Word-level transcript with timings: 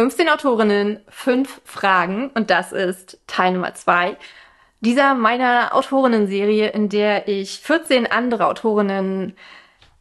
15 0.00 0.30
Autorinnen, 0.30 1.00
5 1.10 1.60
Fragen 1.62 2.30
und 2.30 2.48
das 2.48 2.72
ist 2.72 3.20
Teil 3.26 3.52
Nummer 3.52 3.74
2 3.74 4.16
dieser 4.80 5.14
meiner 5.14 5.74
Autorinnen-Serie, 5.74 6.68
in 6.68 6.88
der 6.88 7.28
ich 7.28 7.60
14 7.60 8.10
andere 8.10 8.46
Autorinnen 8.46 9.36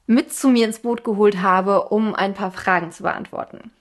mit 0.07 0.33
zu 0.33 0.47
mir 0.47 0.65
ins 0.67 0.79
Boot 0.79 1.04
geholt 1.04 1.41
habe, 1.41 1.89
um 1.89 2.15
ein 2.15 2.33
paar 2.33 2.51
Fragen 2.51 2.93
zu 2.93 3.04
beantworten. 3.04 3.71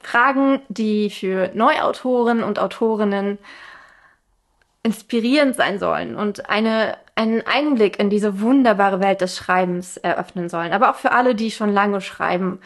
Fragen, 0.00 0.62
die 0.70 1.10
für 1.10 1.50
Neuautoren 1.52 2.42
und 2.42 2.58
Autorinnen 2.58 3.36
inspirierend 4.82 5.56
sein 5.56 5.78
sollen 5.78 6.16
und 6.16 6.48
eine, 6.48 6.96
einen 7.16 7.46
Einblick 7.46 7.98
in 7.98 8.08
diese 8.08 8.40
wunderbare 8.40 9.00
Welt 9.00 9.20
des 9.20 9.36
Schreibens 9.36 9.98
eröffnen 9.98 10.48
sollen, 10.48 10.72
aber 10.72 10.88
auch 10.88 10.96
für 10.96 11.12
alle, 11.12 11.34
die 11.34 11.50
schon 11.50 11.74
lange 11.74 12.00
schreiben, 12.00 12.60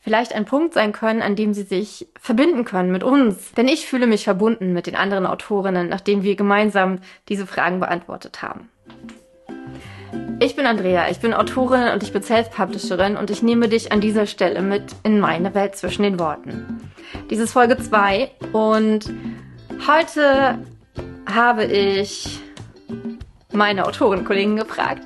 vielleicht 0.00 0.34
ein 0.34 0.44
Punkt 0.44 0.74
sein 0.74 0.92
können, 0.92 1.22
an 1.22 1.36
dem 1.36 1.54
sie 1.54 1.62
sich 1.62 2.08
verbinden 2.18 2.64
können 2.64 2.90
mit 2.90 3.04
uns. 3.04 3.52
Denn 3.52 3.68
ich 3.68 3.86
fühle 3.86 4.06
mich 4.06 4.24
verbunden 4.24 4.72
mit 4.72 4.86
den 4.86 4.96
anderen 4.96 5.26
Autorinnen, 5.26 5.88
nachdem 5.88 6.22
wir 6.22 6.36
gemeinsam 6.36 6.98
diese 7.28 7.46
Fragen 7.46 7.80
beantwortet 7.80 8.42
haben. 8.42 8.68
Ich 10.42 10.56
bin 10.56 10.66
Andrea, 10.66 11.10
ich 11.10 11.20
bin 11.20 11.34
Autorin 11.34 11.88
und 11.92 12.02
ich 12.02 12.12
bin 12.12 12.22
Self-Publisherin 12.22 13.16
und 13.16 13.30
ich 13.30 13.42
nehme 13.42 13.68
dich 13.68 13.92
an 13.92 14.00
dieser 14.00 14.26
Stelle 14.26 14.62
mit 14.62 14.84
in 15.02 15.20
meine 15.20 15.54
Welt 15.54 15.76
zwischen 15.76 16.02
den 16.02 16.18
Worten. 16.18 16.90
Dies 17.28 17.38
ist 17.38 17.52
Folge 17.52 17.76
2 17.76 18.30
und 18.52 19.12
heute 19.86 20.58
habe 21.26 21.64
ich 21.64 22.40
meine 23.52 23.84
Autorenkollegen 23.84 24.56
gefragt, 24.56 25.02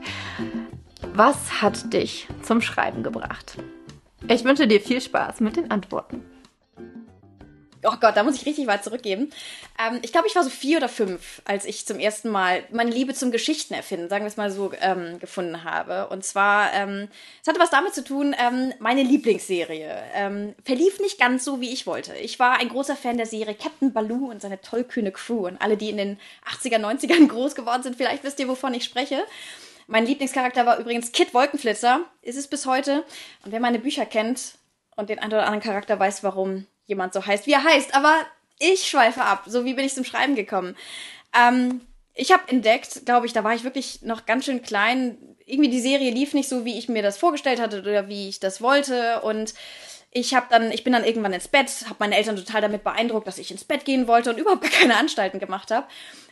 was 1.15 1.61
hat 1.61 1.93
dich 1.93 2.29
zum 2.43 2.61
Schreiben 2.61 3.02
gebracht? 3.02 3.57
Ich 4.27 4.42
wünsche 4.42 4.66
dir 4.66 4.80
viel 4.80 5.02
Spaß 5.02 5.41
mit 5.41 5.56
den 5.56 5.70
Antworten. 5.70 6.24
Oh 7.87 7.96
Gott, 8.01 8.16
da 8.16 8.23
muss 8.23 8.37
ich 8.37 8.46
richtig 8.46 8.66
weit 8.66 8.82
zurückgeben. 8.82 9.30
Ähm, 9.78 9.98
ich 10.01 10.12
glaube, 10.12 10.27
ich 10.27 10.34
war 10.34 10.42
so 10.42 10.48
vier 10.48 10.78
oder 10.78 10.88
fünf, 10.88 11.43
als 11.45 11.66
ich 11.66 11.85
zum 11.85 11.99
ersten 11.99 12.30
Mal 12.30 12.62
meine 12.73 12.90
Liebe 12.90 13.12
zum 13.12 13.30
Geschichten 13.30 13.74
erfinden, 13.74 14.09
sagen 14.09 14.24
wir 14.24 14.29
es 14.29 14.38
mal 14.38 14.51
so, 14.51 14.73
ähm, 14.80 15.18
gefunden 15.18 15.65
habe. 15.65 16.09
Und 16.09 16.24
zwar, 16.24 16.73
ähm, 16.73 17.09
es 17.43 17.49
hatte 17.49 17.60
was 17.60 17.68
damit 17.68 17.95
zu 17.95 18.02
tun, 18.02 18.34
ähm, 18.40 18.73
meine 18.79 19.02
Lieblingsserie 19.02 20.02
ähm, 20.15 20.54
verlief 20.65 20.99
nicht 21.01 21.21
ganz 21.21 21.45
so, 21.45 21.60
wie 21.60 21.74
ich 21.74 21.87
wollte. 21.87 22.15
Ich 22.16 22.38
war 22.38 22.59
ein 22.59 22.71
großer 22.71 22.96
Fan 22.96 23.18
der 23.18 23.27
Serie 23.27 23.54
Captain 23.54 23.93
Baloo 23.93 24.30
und 24.30 24.40
seine 24.40 24.62
tollkühne 24.62 25.12
Crew. 25.12 25.46
Und 25.46 25.60
alle, 25.60 25.77
die 25.77 25.90
in 25.90 25.99
den 25.99 26.18
80er, 26.51 26.79
90ern 26.79 27.29
groß 27.29 27.54
geworden 27.54 27.82
sind, 27.82 27.96
vielleicht 27.96 28.24
wisst 28.24 28.40
ihr, 28.40 28.49
wovon 28.49 28.73
ich 28.73 28.84
spreche. 28.84 29.23
Mein 29.87 30.07
Lieblingscharakter 30.07 30.66
war 30.66 30.79
übrigens 30.79 31.13
Kit 31.13 31.35
Wolkenflitzer, 31.35 32.01
ist 32.23 32.37
es 32.37 32.49
bis 32.49 32.66
heute. 32.66 33.04
Und 33.45 33.52
wer 33.52 33.60
meine 33.60 33.79
Bücher 33.79 34.07
kennt 34.07 34.54
und 34.96 35.10
den 35.10 35.18
einen 35.18 35.32
oder 35.32 35.45
anderen 35.45 35.63
Charakter 35.63 35.99
weiß, 35.99 36.23
warum 36.24 36.66
jemand 36.87 37.13
so 37.13 37.24
heißt, 37.24 37.46
wie 37.46 37.52
er 37.52 37.65
heißt. 37.65 37.95
Aber 37.95 38.15
ich 38.59 38.88
schweife 38.88 39.23
ab. 39.23 39.45
So 39.46 39.65
wie 39.65 39.74
bin 39.74 39.85
ich 39.85 39.95
zum 39.95 40.05
Schreiben 40.05 40.35
gekommen. 40.35 40.77
Ähm, 41.37 41.80
ich 42.15 42.32
habe 42.32 42.49
entdeckt, 42.49 43.05
glaube 43.07 43.27
ich, 43.27 43.32
da 43.32 43.45
war 43.45 43.55
ich 43.55 43.65
wirklich 43.65 44.02
noch 44.02 44.24
ganz 44.27 44.45
schön 44.45 44.62
klein. 44.62 45.18
Irgendwie 45.46 45.71
die 45.71 45.80
Serie 45.80 46.10
lief 46.10 46.32
nicht 46.32 46.49
so, 46.49 46.65
wie 46.65 46.79
ich 46.79 46.88
mir 46.88 47.02
das 47.02 47.18
vorgestellt 47.18 47.60
hatte 47.60 47.80
oder 47.80 48.09
wie 48.09 48.29
ich 48.29 48.40
das 48.40 48.62
wollte. 48.62 49.21
Und 49.23 49.55
ich 50.16 50.32
habe 50.32 50.46
dann, 50.48 50.70
ich 50.70 50.84
bin 50.84 50.93
dann 50.93 51.04
irgendwann 51.04 51.32
ins 51.32 51.48
Bett, 51.48 51.68
habe 51.87 51.96
meine 51.98 52.16
Eltern 52.16 52.37
total 52.37 52.62
damit 52.62 52.84
beeindruckt, 52.84 53.26
dass 53.26 53.38
ich 53.38 53.51
ins 53.51 53.65
Bett 53.65 53.84
gehen 53.84 54.07
wollte 54.07 54.30
und 54.30 54.38
überhaupt 54.40 54.62
keine 54.71 54.96
Anstalten 54.96 55.40
gemacht 55.40 55.71
habe. 55.71 55.87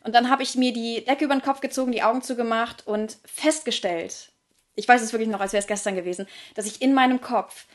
Und 0.05 0.15
dann 0.15 0.31
habe 0.31 0.45
ich 0.45 0.55
mir 0.55 0.73
die 0.73 1.05
Decke 1.05 1.25
über 1.25 1.35
den 1.35 1.43
Kopf 1.43 1.61
gezogen, 1.61 1.93
die 1.93 2.03
Augen 2.03 2.23
zugemacht 2.23 2.87
und 2.87 3.19
festgestellt, 3.25 4.31
ich 4.75 4.89
weiß 4.89 5.03
es 5.03 5.13
wirklich 5.13 5.29
noch, 5.29 5.41
als 5.41 5.53
wäre 5.53 5.61
es 5.61 5.67
gestern 5.67 5.97
gewesen, 5.97 6.27
dass 6.55 6.65
ich 6.65 6.81
in 6.81 6.95
meinem 6.95 7.21
Kopf 7.21 7.67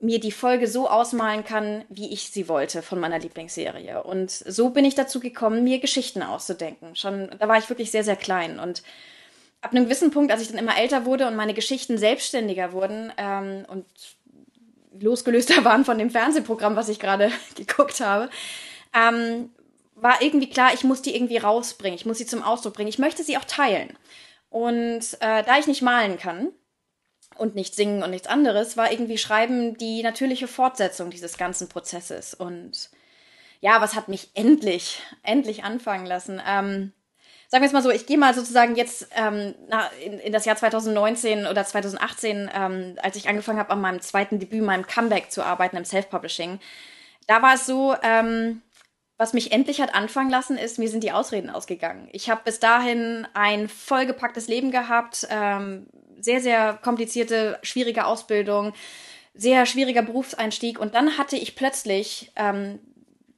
mir 0.00 0.18
die 0.18 0.32
Folge 0.32 0.66
so 0.66 0.88
ausmalen 0.88 1.44
kann, 1.44 1.84
wie 1.90 2.10
ich 2.10 2.30
sie 2.30 2.48
wollte 2.48 2.80
von 2.80 2.98
meiner 2.98 3.18
Lieblingsserie. 3.18 4.02
Und 4.02 4.30
so 4.30 4.70
bin 4.70 4.86
ich 4.86 4.94
dazu 4.94 5.20
gekommen, 5.20 5.62
mir 5.62 5.78
Geschichten 5.78 6.22
auszudenken. 6.22 6.96
Schon, 6.96 7.30
da 7.38 7.46
war 7.48 7.58
ich 7.58 7.68
wirklich 7.68 7.90
sehr, 7.90 8.02
sehr 8.02 8.16
klein. 8.16 8.58
Und 8.58 8.82
ab 9.60 9.72
einem 9.72 9.84
gewissen 9.84 10.10
Punkt, 10.10 10.32
als 10.32 10.40
ich 10.40 10.48
dann 10.48 10.58
immer 10.58 10.78
älter 10.78 11.04
wurde 11.04 11.26
und 11.26 11.36
meine 11.36 11.52
Geschichten 11.52 11.98
selbstständiger 11.98 12.72
wurden 12.72 13.12
ähm, 13.18 13.66
und 13.68 13.84
losgelöster 15.00 15.64
waren 15.64 15.84
von 15.84 15.98
dem 15.98 16.10
Fernsehprogramm, 16.10 16.76
was 16.76 16.88
ich 16.88 16.98
gerade 16.98 17.30
geguckt 17.56 18.00
habe, 18.00 18.30
ähm, 18.94 19.50
war 19.94 20.22
irgendwie 20.22 20.48
klar, 20.48 20.72
ich 20.72 20.84
muss 20.84 21.02
die 21.02 21.14
irgendwie 21.14 21.36
rausbringen, 21.36 21.96
ich 21.96 22.06
muss 22.06 22.18
sie 22.18 22.26
zum 22.26 22.42
Ausdruck 22.42 22.74
bringen, 22.74 22.88
ich 22.88 22.98
möchte 22.98 23.22
sie 23.22 23.36
auch 23.36 23.44
teilen. 23.44 23.96
Und 24.48 25.00
äh, 25.20 25.44
da 25.44 25.58
ich 25.58 25.66
nicht 25.66 25.82
malen 25.82 26.18
kann 26.18 26.48
und 27.36 27.54
nicht 27.54 27.74
singen 27.74 28.02
und 28.02 28.10
nichts 28.10 28.26
anderes, 28.26 28.76
war 28.76 28.90
irgendwie 28.90 29.18
Schreiben 29.18 29.76
die 29.76 30.02
natürliche 30.02 30.48
Fortsetzung 30.48 31.10
dieses 31.10 31.38
ganzen 31.38 31.68
Prozesses. 31.68 32.34
Und 32.34 32.90
ja, 33.60 33.80
was 33.80 33.94
hat 33.94 34.08
mich 34.08 34.30
endlich, 34.34 35.02
endlich 35.22 35.62
anfangen 35.64 36.06
lassen? 36.06 36.40
Ähm, 36.44 36.92
sagen 37.50 37.62
wir 37.62 37.66
es 37.66 37.72
mal 37.72 37.82
so, 37.82 37.90
ich 37.90 38.06
gehe 38.06 38.16
mal 38.16 38.32
sozusagen 38.32 38.76
jetzt 38.76 39.08
ähm, 39.16 39.54
in, 40.04 40.20
in, 40.20 40.32
das 40.32 40.44
Jahr 40.44 40.54
2019 40.54 41.46
oder 41.46 41.64
2018, 41.64 42.48
ähm, 42.54 42.96
als 43.02 43.16
ich 43.16 43.28
angefangen 43.28 43.58
habe, 43.58 43.70
an 43.70 43.80
meinem 43.80 44.00
zweiten 44.00 44.38
Debüt, 44.38 44.62
meinem 44.62 44.86
Comeback 44.86 45.32
zu 45.32 45.44
arbeiten 45.44 45.76
im 45.76 45.84
Self-Publishing. 45.84 46.60
Da 47.26 47.42
war 47.42 47.54
es 47.54 47.66
so, 47.66 47.96
ähm, 48.04 48.62
was 49.18 49.32
mich 49.32 49.50
endlich 49.50 49.80
hat 49.80 49.96
anfangen 49.96 50.30
lassen, 50.30 50.56
ist, 50.56 50.78
mir 50.78 50.88
sind 50.88 51.02
die 51.02 51.10
Ausreden 51.10 51.50
ausgegangen. 51.50 52.08
Ich 52.12 52.30
habe 52.30 52.42
bis 52.44 52.60
dahin 52.60 53.26
ein 53.34 53.68
vollgepacktes 53.68 54.46
Leben 54.46 54.70
gehabt, 54.70 55.26
ähm, 55.28 55.88
sehr, 56.20 56.40
sehr 56.40 56.78
komplizierte, 56.80 57.58
schwierige 57.62 58.04
Ausbildung, 58.04 58.74
sehr 59.34 59.66
schwieriger 59.66 60.02
Berufseinstieg 60.02 60.78
und 60.78 60.94
dann 60.94 61.18
hatte 61.18 61.36
ich 61.36 61.56
plötzlich 61.56 62.30
ähm, 62.36 62.78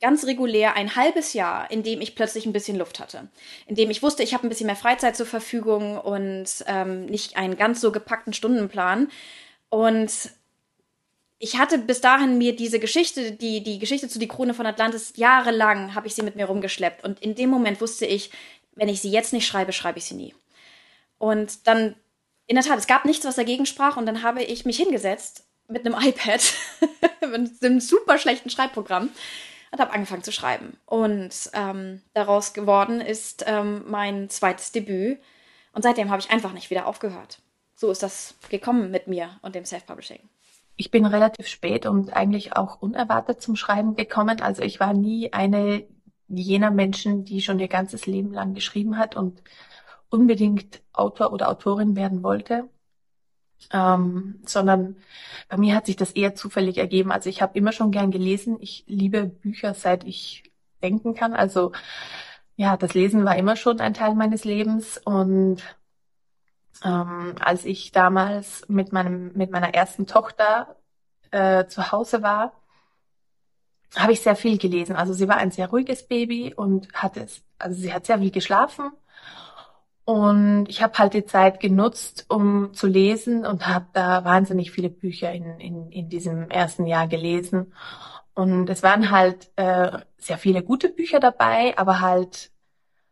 ganz 0.03 0.27
regulär 0.27 0.75
ein 0.75 0.97
halbes 0.97 1.33
Jahr, 1.33 1.71
in 1.71 1.83
dem 1.83 2.01
ich 2.01 2.15
plötzlich 2.15 2.45
ein 2.45 2.53
bisschen 2.53 2.77
Luft 2.77 3.01
hatte. 3.01 3.29
In 3.67 3.77
dem 3.77 3.89
ich 3.89 4.03
wusste, 4.03 4.25
ich 4.25 4.35
habe 4.35 4.47
ein 4.47 4.49
bisschen 4.51 4.67
mehr 4.67 4.77
Freizeit 4.77 5.17
zur 5.17 5.27
Verfügung 5.27 5.97
und 5.97 6.47
ähm, 6.67 7.07
nicht 7.07 7.37
einen 7.37 7.57
ganz 7.57 7.81
so 7.81 7.93
gepackten 7.93 8.35
Stundenplan. 8.35 9.09
Und 9.71 10.11
ich 11.39 11.57
hatte 11.57 11.79
bis 11.79 12.01
dahin 12.01 12.37
mir 12.37 12.55
diese 12.55 12.81
Geschichte, 12.81 13.33
die, 13.33 13.63
die 13.63 13.79
Geschichte 13.79 14.09
zu 14.09 14.19
Die 14.19 14.29
Krone 14.29 14.55
von 14.55 14.67
Atlantis, 14.67 15.13
jahrelang 15.17 15.95
habe 15.95 16.09
ich 16.09 16.15
sie 16.15 16.23
mit 16.23 16.35
mir 16.35 16.47
rumgeschleppt. 16.47 17.05
Und 17.05 17.23
in 17.23 17.37
dem 17.37 17.49
Moment 17.49 17.81
wusste 17.81 18.05
ich, 18.05 18.33
wenn 18.75 18.89
ich 18.89 19.01
sie 19.01 19.11
jetzt 19.11 19.33
nicht 19.33 19.47
schreibe, 19.47 19.73
schreibe 19.73 19.99
ich 19.99 20.05
sie 20.05 20.17
nie. 20.17 20.35
Und 21.19 21.69
dann, 21.69 21.95
in 22.49 22.57
der 22.57 22.65
Tat, 22.65 22.79
es 22.79 22.89
gab 22.89 23.05
nichts, 23.05 23.25
was 23.25 23.37
dagegen 23.37 23.67
sprach. 23.67 23.97
Und 23.97 24.07
dann 24.07 24.25
habe 24.25 24.43
ich 24.43 24.65
mich 24.65 24.79
hingesetzt 24.79 25.45
mit 25.69 25.87
einem 25.87 25.95
iPad, 25.95 26.43
mit 27.31 27.63
einem 27.63 27.79
super 27.79 28.19
schlechten 28.19 28.51
Schreibprogramm 28.51 29.11
und 29.73 29.81
habe 29.81 29.93
angefangen 29.93 30.23
zu 30.23 30.33
schreiben. 30.33 30.77
Und 30.87 31.51
ähm, 31.55 32.03
daraus 32.15 32.53
geworden 32.53 33.01
ist 33.01 33.45
ähm, 33.47 33.85
mein 33.89 34.29
zweites 34.29 34.71
Debüt. 34.71 35.19
Und 35.73 35.83
seitdem 35.83 36.11
habe 36.11 36.21
ich 36.21 36.31
einfach 36.31 36.53
nicht 36.53 36.71
wieder 36.71 36.87
aufgehört. 36.87 37.41
So 37.75 37.91
ist 37.91 38.03
das 38.03 38.35
gekommen 38.51 38.91
mit 38.91 39.09
mir 39.09 39.39
und 39.41 39.55
dem 39.55 39.65
Self-Publishing. 39.65 40.21
Ich 40.77 40.91
bin 40.91 41.07
relativ 41.07 41.49
spät 41.49 41.87
und 41.87 42.13
eigentlich 42.13 42.55
auch 42.55 42.81
unerwartet 42.81 43.41
zum 43.41 43.57
Schreiben 43.57 43.97
gekommen. 43.97 44.41
Also 44.41 44.63
ich 44.63 44.79
war 44.79 44.93
nie 44.93 45.33
eine 45.33 45.87
jener 46.29 46.71
Menschen, 46.71 47.25
die 47.25 47.41
schon 47.41 47.59
ihr 47.59 47.69
ganzes 47.69 48.07
Leben 48.07 48.33
lang 48.33 48.55
geschrieben 48.55 48.99
hat 48.99 49.17
und 49.17 49.43
unbedingt 50.11 50.83
Autor 50.93 51.33
oder 51.33 51.49
Autorin 51.49 51.97
werden 51.97 52.23
wollte 52.23 52.69
ähm, 53.73 54.41
sondern 54.47 54.97
bei 55.49 55.57
mir 55.57 55.75
hat 55.77 55.87
sich 55.87 55.97
das 55.97 56.13
eher 56.13 56.35
zufällig 56.35 56.79
ergeben. 56.79 57.13
Also 57.13 57.29
ich 57.31 57.43
habe 57.43 57.59
immer 57.59 57.73
schon 57.73 57.91
gern 57.91 58.11
gelesen. 58.11 58.59
Ich 58.61 58.85
liebe 58.87 59.25
Bücher, 59.25 59.75
seit 59.75 60.05
ich 60.05 60.53
denken 60.83 61.15
kann. 61.15 61.35
Also 61.35 61.73
ja, 62.57 62.77
das 62.77 62.95
Lesen 62.95 63.25
war 63.25 63.37
immer 63.37 63.57
schon 63.57 63.81
ein 63.81 63.95
Teil 63.95 64.15
meines 64.15 64.45
Lebens 64.45 64.99
und 65.05 65.63
ähm, 66.85 67.35
als 67.41 67.65
ich 67.65 67.93
damals 67.93 68.69
mit 68.69 68.93
meinem 68.93 69.33
mit 69.35 69.51
meiner 69.51 69.75
ersten 69.75 70.07
Tochter 70.07 70.77
äh, 71.31 71.67
zu 71.67 71.93
Hause 71.93 72.23
war, 72.23 72.53
habe 73.97 74.13
ich 74.13 74.21
sehr 74.21 74.37
viel 74.37 74.59
gelesen. 74.59 74.97
Also 74.97 75.13
sie 75.13 75.29
war 75.29 75.37
ein 75.37 75.51
sehr 75.51 75.69
ruhiges 75.69 76.07
Baby 76.07 76.55
und 76.55 76.93
hat 76.95 77.17
es, 77.17 77.43
also 77.59 77.81
sie 77.81 77.93
hat 77.93 78.07
sehr 78.07 78.19
viel 78.19 78.31
geschlafen 78.31 78.93
und 80.05 80.67
ich 80.69 80.83
habe 80.83 80.99
halt 80.99 81.15
die 81.15 81.25
Zeit 81.25 81.61
genutzt, 81.61 82.27
um 82.29 82.75
zu 82.75 82.87
lesen 82.89 83.47
und 83.47 83.69
habe 83.69 83.87
da 83.93 84.25
wahnsinnig 84.25 84.73
viele 84.73 84.91
Bücher 84.91 85.33
in, 85.33 85.61
in, 85.61 85.91
in 85.93 86.09
diesem 86.09 86.51
ersten 86.51 86.87
Jahr 86.87 87.07
gelesen. 87.07 87.73
Und 88.35 88.69
es 88.69 88.83
waren 88.83 89.11
halt 89.11 89.51
äh, 89.57 89.93
sehr 90.19 90.39
viele 90.39 90.63
gute 90.63 90.89
Bücher 90.89 91.21
dabei, 91.21 91.77
aber 91.79 92.01
halt 92.01 92.51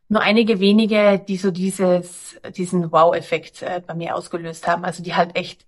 nur 0.08 0.22
einige 0.22 0.58
wenige, 0.60 1.20
die 1.20 1.36
so 1.36 1.52
dieses, 1.52 2.40
diesen 2.56 2.90
Wow-Effekt 2.90 3.62
äh, 3.62 3.80
bei 3.86 3.94
mir 3.94 4.16
ausgelöst 4.16 4.66
haben. 4.66 4.84
Also 4.84 5.02
die 5.04 5.14
halt 5.14 5.36
echt 5.36 5.66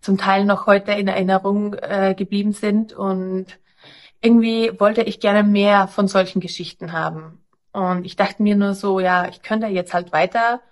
zum 0.00 0.18
Teil 0.18 0.44
noch 0.44 0.66
heute 0.66 0.92
in 0.92 1.06
Erinnerung 1.08 1.74
äh, 1.74 2.14
geblieben 2.16 2.52
sind. 2.52 2.92
Und 2.92 3.46
irgendwie 4.20 4.72
wollte 4.80 5.02
ich 5.02 5.20
gerne 5.20 5.44
mehr 5.44 5.86
von 5.86 6.08
solchen 6.08 6.40
Geschichten 6.40 6.92
haben. 6.92 7.43
Und 7.74 8.06
ich 8.06 8.14
dachte 8.14 8.40
mir 8.42 8.54
nur 8.56 8.74
so, 8.74 9.00
ja, 9.00 9.28
ich 9.28 9.42
könnte 9.42 9.66
jetzt 9.66 9.94
halt 9.94 10.12
weiter, 10.12 10.62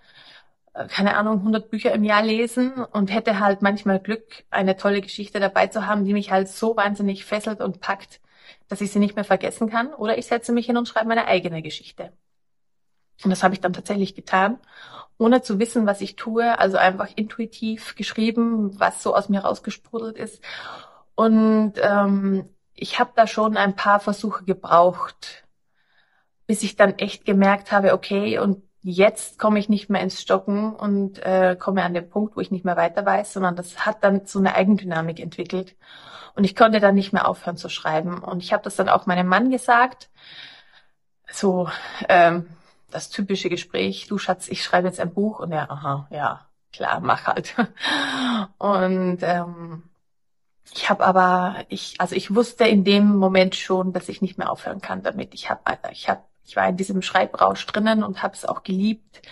äh, 0.74 0.86
keine 0.86 1.16
Ahnung, 1.16 1.40
100 1.40 1.68
Bücher 1.70 1.92
im 1.92 2.04
Jahr 2.04 2.22
lesen 2.22 2.74
und 2.84 3.12
hätte 3.12 3.40
halt 3.40 3.60
manchmal 3.60 3.98
Glück, 4.00 4.44
eine 4.50 4.76
tolle 4.76 5.00
Geschichte 5.00 5.40
dabei 5.40 5.66
zu 5.66 5.86
haben, 5.86 6.04
die 6.04 6.12
mich 6.12 6.30
halt 6.30 6.48
so 6.48 6.76
wahnsinnig 6.76 7.24
fesselt 7.24 7.60
und 7.60 7.80
packt, 7.80 8.20
dass 8.68 8.80
ich 8.80 8.92
sie 8.92 9.00
nicht 9.00 9.16
mehr 9.16 9.24
vergessen 9.24 9.68
kann, 9.68 9.92
oder 9.94 10.16
ich 10.16 10.26
setze 10.26 10.52
mich 10.52 10.66
hin 10.66 10.76
und 10.76 10.88
schreibe 10.88 11.08
meine 11.08 11.26
eigene 11.26 11.60
Geschichte. 11.62 12.12
Und 13.24 13.30
das 13.30 13.42
habe 13.42 13.54
ich 13.54 13.60
dann 13.60 13.72
tatsächlich 13.72 14.14
getan, 14.14 14.58
ohne 15.18 15.42
zu 15.42 15.58
wissen, 15.58 15.86
was 15.86 16.00
ich 16.02 16.14
tue, 16.16 16.58
also 16.58 16.76
einfach 16.78 17.08
intuitiv 17.16 17.96
geschrieben, 17.96 18.78
was 18.78 19.02
so 19.02 19.16
aus 19.16 19.28
mir 19.28 19.40
rausgesprudelt 19.40 20.16
ist. 20.16 20.40
Und 21.16 21.74
ähm, 21.82 22.48
ich 22.74 23.00
habe 23.00 23.10
da 23.16 23.26
schon 23.26 23.56
ein 23.56 23.74
paar 23.76 23.98
Versuche 24.00 24.44
gebraucht, 24.44 25.42
bis 26.52 26.62
ich 26.62 26.76
dann 26.76 26.98
echt 26.98 27.24
gemerkt 27.24 27.72
habe, 27.72 27.94
okay, 27.94 28.38
und 28.38 28.62
jetzt 28.82 29.38
komme 29.38 29.58
ich 29.58 29.70
nicht 29.70 29.88
mehr 29.88 30.02
ins 30.02 30.20
Stocken 30.20 30.74
und 30.74 31.18
äh, 31.20 31.56
komme 31.58 31.82
an 31.82 31.94
den 31.94 32.10
Punkt, 32.10 32.36
wo 32.36 32.40
ich 32.40 32.50
nicht 32.50 32.62
mehr 32.62 32.76
weiter 32.76 33.06
weiß, 33.06 33.32
sondern 33.32 33.56
das 33.56 33.86
hat 33.86 34.04
dann 34.04 34.26
so 34.26 34.38
eine 34.38 34.54
Eigendynamik 34.54 35.18
entwickelt. 35.18 35.74
Und 36.34 36.44
ich 36.44 36.54
konnte 36.54 36.78
dann 36.78 36.94
nicht 36.94 37.14
mehr 37.14 37.26
aufhören 37.26 37.56
zu 37.56 37.70
schreiben. 37.70 38.18
Und 38.18 38.42
ich 38.42 38.52
habe 38.52 38.62
das 38.62 38.76
dann 38.76 38.90
auch 38.90 39.06
meinem 39.06 39.28
Mann 39.28 39.50
gesagt. 39.50 40.10
So, 41.32 41.70
ähm, 42.10 42.46
das 42.90 43.08
typische 43.08 43.48
Gespräch, 43.48 44.06
du 44.08 44.18
Schatz, 44.18 44.46
ich 44.48 44.62
schreibe 44.62 44.88
jetzt 44.88 45.00
ein 45.00 45.14
Buch 45.14 45.40
und 45.40 45.52
er, 45.52 45.70
aha, 45.70 46.06
ja, 46.10 46.50
klar, 46.70 47.00
mach 47.00 47.28
halt. 47.28 47.54
Und 48.58 49.20
ähm, 49.22 49.84
ich 50.74 50.90
habe 50.90 51.02
aber, 51.06 51.64
ich, 51.70 51.94
also 51.98 52.14
ich 52.14 52.34
wusste 52.34 52.64
in 52.64 52.84
dem 52.84 53.16
Moment 53.16 53.54
schon, 53.54 53.94
dass 53.94 54.10
ich 54.10 54.20
nicht 54.20 54.36
mehr 54.36 54.50
aufhören 54.50 54.82
kann 54.82 55.02
damit. 55.02 55.32
Ich 55.32 55.50
habe, 55.50 55.60
ich 55.90 56.10
habe, 56.10 56.22
ich 56.44 56.56
war 56.56 56.68
in 56.68 56.76
diesem 56.76 57.02
Schreibrausch 57.02 57.66
drinnen 57.66 58.02
und 58.02 58.22
habe 58.22 58.34
es 58.34 58.44
auch 58.44 58.62
geliebt, 58.62 59.22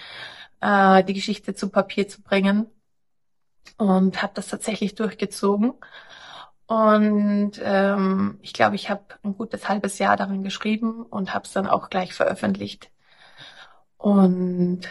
äh, 0.61 1.05
die 1.05 1.15
Geschichte 1.15 1.55
zu 1.55 1.71
Papier 1.71 2.09
zu 2.09 2.23
bringen 2.23 2.67
und 3.79 4.23
habe 4.23 4.33
das 4.35 4.49
tatsächlich 4.49 4.95
durchgezogen. 4.95 5.75
Und 6.67 7.53
ähm, 7.63 8.39
ich 8.43 8.53
glaube, 8.53 8.77
ich 8.77 8.91
habe 8.91 9.03
ein 9.25 9.37
gutes 9.37 9.69
halbes 9.69 9.99
Jahr 9.99 10.17
daran 10.17 10.45
geschrieben 10.45 11.03
und 11.05 11.35
habe 11.35 11.45
es 11.45 11.53
dann 11.53 11.67
auch 11.67 11.91
gleich 11.91 12.15
veröffentlicht. 12.15 12.91
Und 13.97 14.83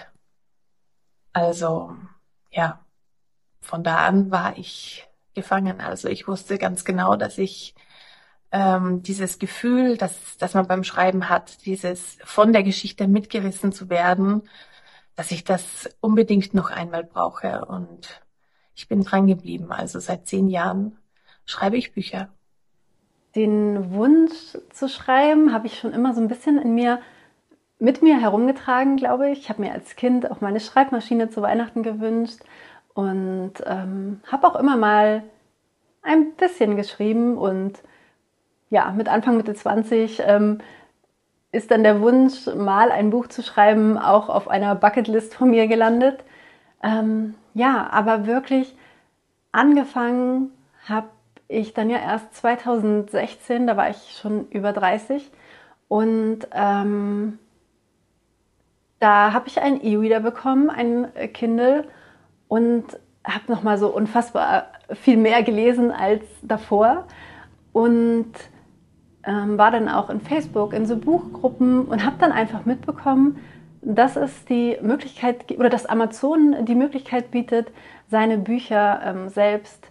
also 1.33 1.95
ja, 2.51 2.85
von 3.61 3.83
da 3.83 3.97
an 4.07 4.31
war 4.31 4.57
ich 4.57 5.07
gefangen. 5.33 5.81
Also 5.81 6.09
ich 6.09 6.27
wusste 6.27 6.57
ganz 6.57 6.83
genau, 6.85 7.15
dass 7.15 7.37
ich 7.37 7.75
ähm, 8.51 9.03
dieses 9.03 9.39
Gefühl, 9.39 9.97
dass, 9.97 10.37
dass 10.37 10.53
man 10.53 10.67
beim 10.67 10.83
Schreiben 10.83 11.29
hat, 11.29 11.65
dieses 11.65 12.17
von 12.23 12.53
der 12.53 12.63
Geschichte 12.63 13.07
mitgerissen 13.07 13.71
zu 13.71 13.89
werden, 13.89 14.43
dass 15.15 15.31
ich 15.31 15.43
das 15.43 15.89
unbedingt 16.01 16.53
noch 16.53 16.71
einmal 16.71 17.03
brauche. 17.03 17.65
Und 17.65 18.21
ich 18.75 18.87
bin 18.87 19.03
dran 19.03 19.27
geblieben. 19.27 19.71
Also 19.71 19.99
seit 19.99 20.27
zehn 20.27 20.47
Jahren 20.47 20.97
schreibe 21.45 21.77
ich 21.77 21.93
Bücher. 21.93 22.29
Den 23.35 23.91
Wunsch 23.91 24.57
zu 24.71 24.89
schreiben 24.89 25.53
habe 25.53 25.67
ich 25.67 25.77
schon 25.77 25.93
immer 25.93 26.13
so 26.13 26.21
ein 26.21 26.27
bisschen 26.27 26.57
in 26.57 26.73
mir 26.73 26.99
mit 27.79 28.01
mir 28.01 28.19
herumgetragen, 28.19 28.97
glaube 28.97 29.29
ich. 29.29 29.39
Ich 29.39 29.49
habe 29.49 29.61
mir 29.61 29.71
als 29.71 29.95
Kind 29.95 30.29
auch 30.29 30.41
meine 30.41 30.59
Schreibmaschine 30.59 31.29
zu 31.29 31.41
Weihnachten 31.41 31.81
gewünscht 31.81 32.39
und 32.93 33.53
ähm, 33.65 34.21
habe 34.27 34.47
auch 34.47 34.55
immer 34.55 34.75
mal 34.75 35.23
ein 36.01 36.33
bisschen 36.35 36.75
geschrieben 36.75 37.37
und 37.37 37.81
ja, 38.69 38.91
mit 38.91 39.09
Anfang 39.09 39.37
Mitte 39.37 39.53
20 39.53 40.21
ähm, 40.25 40.59
ist 41.51 41.71
dann 41.71 41.83
der 41.83 42.01
Wunsch, 42.01 42.45
mal 42.47 42.91
ein 42.91 43.09
Buch 43.09 43.27
zu 43.27 43.41
schreiben, 43.41 43.97
auch 43.97 44.29
auf 44.29 44.47
einer 44.47 44.75
Bucketlist 44.75 45.33
von 45.33 45.49
mir 45.49 45.67
gelandet. 45.67 46.23
Ähm, 46.83 47.35
ja, 47.53 47.89
aber 47.91 48.27
wirklich 48.27 48.75
angefangen 49.51 50.51
habe 50.87 51.09
ich 51.47 51.73
dann 51.73 51.89
ja 51.89 51.97
erst 51.97 52.35
2016, 52.35 53.65
da 53.65 53.75
war 53.75 53.89
ich 53.89 54.17
schon 54.21 54.47
über 54.49 54.71
30 54.71 55.31
und 55.87 56.47
ähm, 56.53 57.39
da 58.99 59.33
habe 59.33 59.47
ich 59.47 59.59
einen 59.59 59.81
E-Reader 59.81 60.19
bekommen, 60.19 60.69
ein 60.69 61.07
Kindle 61.33 61.87
und 62.47 62.85
habe 63.25 63.51
noch 63.51 63.63
mal 63.63 63.77
so 63.77 63.87
unfassbar 63.87 64.67
viel 64.93 65.17
mehr 65.17 65.41
gelesen 65.41 65.91
als 65.91 66.23
davor 66.43 67.07
und 67.73 68.31
ähm, 69.29 69.59
war 69.59 69.69
dann 69.69 69.87
auch 69.87 70.09
in 70.09 70.21
Facebook 70.21 70.73
in 70.73 70.87
so 70.87 70.97
Buchgruppen 70.97 71.85
und 71.85 72.03
habe 72.03 72.15
dann 72.19 72.31
einfach 72.31 72.65
mitbekommen, 72.65 73.37
dass 73.81 74.15
es 74.15 74.43
die 74.45 74.77
Möglichkeit 74.81 75.51
oder 75.57 75.69
dass 75.69 75.85
Amazon 75.85 76.65
die 76.65 76.75
Möglichkeit 76.75 77.29
bietet, 77.29 77.67
seine 78.09 78.39
Bücher 78.39 79.01
ähm, 79.05 79.29
selbst 79.29 79.87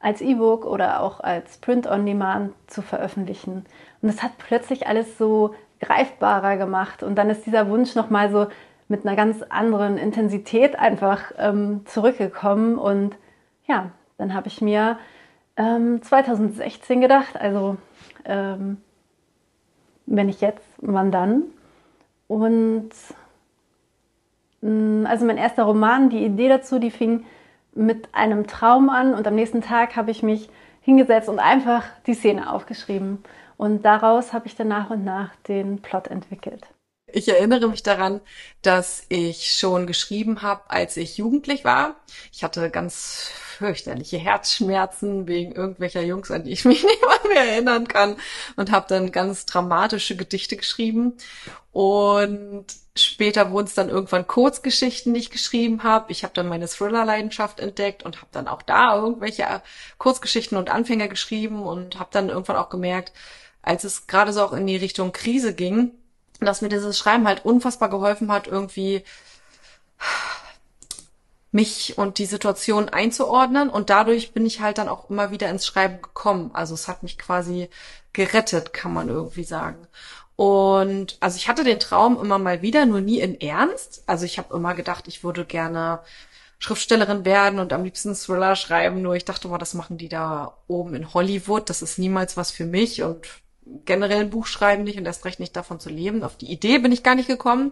als 0.00 0.20
E-Book 0.20 0.66
oder 0.66 1.00
auch 1.00 1.20
als 1.20 1.56
Print 1.56 1.86
on 1.86 2.04
Demand 2.04 2.52
zu 2.66 2.82
veröffentlichen. 2.82 3.64
Und 4.02 4.12
das 4.12 4.22
hat 4.22 4.32
plötzlich 4.36 4.86
alles 4.86 5.16
so 5.16 5.54
greifbarer 5.80 6.58
gemacht 6.58 7.02
und 7.02 7.16
dann 7.16 7.30
ist 7.30 7.46
dieser 7.46 7.70
Wunsch 7.70 7.94
noch 7.94 8.10
mal 8.10 8.30
so 8.30 8.48
mit 8.88 9.06
einer 9.06 9.16
ganz 9.16 9.42
anderen 9.48 9.96
Intensität 9.96 10.78
einfach 10.78 11.32
ähm, 11.38 11.86
zurückgekommen. 11.86 12.76
Und 12.76 13.16
ja, 13.66 13.90
dann 14.18 14.34
habe 14.34 14.48
ich 14.48 14.60
mir 14.60 14.98
ähm, 15.56 16.02
2016 16.02 17.00
gedacht, 17.00 17.36
also 17.36 17.76
ähm, 18.24 18.78
wenn 20.06 20.28
ich 20.28 20.40
jetzt, 20.40 20.66
wann 20.78 21.12
dann? 21.12 21.44
Und 22.28 22.90
mh, 24.60 24.70
mm, 24.70 25.06
also 25.06 25.24
mein 25.24 25.38
erster 25.38 25.64
Roman, 25.64 26.10
die 26.10 26.24
Idee 26.24 26.48
dazu, 26.48 26.78
die 26.78 26.90
fing 26.90 27.24
mit 27.74 28.08
einem 28.12 28.46
Traum 28.46 28.88
an 28.88 29.14
und 29.14 29.26
am 29.26 29.34
nächsten 29.34 29.60
Tag 29.60 29.96
habe 29.96 30.10
ich 30.10 30.22
mich 30.22 30.48
hingesetzt 30.80 31.28
und 31.28 31.38
einfach 31.38 31.84
die 32.06 32.14
Szene 32.14 32.52
aufgeschrieben. 32.52 33.22
Und 33.56 33.84
daraus 33.84 34.32
habe 34.32 34.46
ich 34.46 34.56
dann 34.56 34.68
nach 34.68 34.90
und 34.90 35.04
nach 35.04 35.34
den 35.48 35.80
Plot 35.80 36.08
entwickelt. 36.08 36.66
Ich 37.06 37.28
erinnere 37.28 37.68
mich 37.68 37.82
daran, 37.82 38.20
dass 38.62 39.04
ich 39.08 39.54
schon 39.54 39.86
geschrieben 39.86 40.42
habe, 40.42 40.62
als 40.68 40.96
ich 40.96 41.16
jugendlich 41.16 41.64
war. 41.64 41.96
Ich 42.32 42.42
hatte 42.42 42.70
ganz 42.70 43.30
fürchterliche 43.54 44.18
Herzschmerzen 44.18 45.26
wegen 45.26 45.52
irgendwelcher 45.52 46.02
Jungs, 46.02 46.30
an 46.30 46.44
die 46.44 46.52
ich 46.52 46.64
mich 46.64 46.82
nicht 46.84 47.00
mehr 47.28 47.44
erinnern 47.44 47.88
kann 47.88 48.16
und 48.56 48.70
habe 48.70 48.86
dann 48.88 49.12
ganz 49.12 49.46
dramatische 49.46 50.16
Gedichte 50.16 50.56
geschrieben. 50.56 51.14
Und 51.72 52.66
später 52.96 53.50
wurden 53.50 53.66
es 53.66 53.74
dann 53.74 53.88
irgendwann 53.88 54.26
Kurzgeschichten, 54.26 55.14
die 55.14 55.20
ich 55.20 55.30
geschrieben 55.30 55.82
habe. 55.82 56.12
Ich 56.12 56.22
habe 56.22 56.34
dann 56.34 56.48
meine 56.48 56.68
Thriller-Leidenschaft 56.68 57.60
entdeckt 57.60 58.04
und 58.04 58.18
habe 58.18 58.28
dann 58.32 58.48
auch 58.48 58.62
da 58.62 58.96
irgendwelche 58.96 59.62
Kurzgeschichten 59.98 60.56
und 60.56 60.70
Anfänger 60.70 61.08
geschrieben 61.08 61.62
und 61.62 61.98
habe 61.98 62.10
dann 62.12 62.28
irgendwann 62.28 62.56
auch 62.56 62.68
gemerkt, 62.68 63.12
als 63.62 63.84
es 63.84 64.06
gerade 64.06 64.32
so 64.32 64.42
auch 64.42 64.52
in 64.52 64.66
die 64.66 64.76
Richtung 64.76 65.12
Krise 65.12 65.54
ging, 65.54 65.92
dass 66.40 66.62
mir 66.62 66.68
dieses 66.68 66.98
Schreiben 66.98 67.26
halt 67.26 67.44
unfassbar 67.44 67.88
geholfen 67.88 68.30
hat, 68.30 68.46
irgendwie 68.46 69.02
mich 71.54 71.96
und 71.96 72.18
die 72.18 72.26
Situation 72.26 72.88
einzuordnen 72.88 73.70
und 73.70 73.88
dadurch 73.88 74.32
bin 74.32 74.44
ich 74.44 74.60
halt 74.60 74.78
dann 74.78 74.88
auch 74.88 75.08
immer 75.08 75.30
wieder 75.30 75.48
ins 75.48 75.64
Schreiben 75.64 76.02
gekommen. 76.02 76.50
Also 76.52 76.74
es 76.74 76.88
hat 76.88 77.04
mich 77.04 77.16
quasi 77.16 77.70
gerettet, 78.12 78.72
kann 78.72 78.92
man 78.92 79.08
irgendwie 79.08 79.44
sagen. 79.44 79.86
Und 80.34 81.16
also 81.20 81.36
ich 81.36 81.48
hatte 81.48 81.62
den 81.62 81.78
Traum 81.78 82.20
immer 82.20 82.40
mal 82.40 82.60
wieder, 82.60 82.86
nur 82.86 83.00
nie 83.00 83.20
in 83.20 83.40
Ernst. 83.40 84.02
Also 84.06 84.24
ich 84.24 84.38
habe 84.38 84.52
immer 84.52 84.74
gedacht, 84.74 85.06
ich 85.06 85.22
würde 85.22 85.44
gerne 85.44 86.00
Schriftstellerin 86.58 87.24
werden 87.24 87.60
und 87.60 87.72
am 87.72 87.84
liebsten 87.84 88.16
Thriller 88.16 88.56
schreiben. 88.56 89.00
Nur 89.00 89.14
ich 89.14 89.24
dachte 89.24 89.46
mal, 89.46 89.58
das 89.58 89.74
machen 89.74 89.96
die 89.96 90.08
da 90.08 90.56
oben 90.66 90.96
in 90.96 91.14
Hollywood. 91.14 91.70
Das 91.70 91.82
ist 91.82 92.00
niemals 92.00 92.36
was 92.36 92.50
für 92.50 92.66
mich 92.66 93.04
und 93.04 93.28
generell 93.84 94.22
ein 94.22 94.30
Buch 94.30 94.46
schreiben 94.46 94.82
nicht 94.82 94.98
und 94.98 95.06
erst 95.06 95.24
recht 95.24 95.38
nicht 95.38 95.54
davon 95.54 95.78
zu 95.78 95.88
leben. 95.88 96.24
Auf 96.24 96.36
die 96.36 96.50
Idee 96.50 96.78
bin 96.78 96.90
ich 96.90 97.04
gar 97.04 97.14
nicht 97.14 97.28
gekommen. 97.28 97.70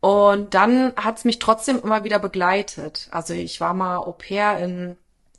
Und 0.00 0.54
dann 0.54 0.94
hat 0.96 1.18
es 1.18 1.24
mich 1.24 1.38
trotzdem 1.38 1.80
immer 1.82 2.04
wieder 2.04 2.18
begleitet. 2.18 3.08
Also 3.10 3.34
ich 3.34 3.60
war 3.60 3.74
mal 3.74 3.98
Au 3.98 4.12
pair 4.12 4.58
in, 4.58 4.96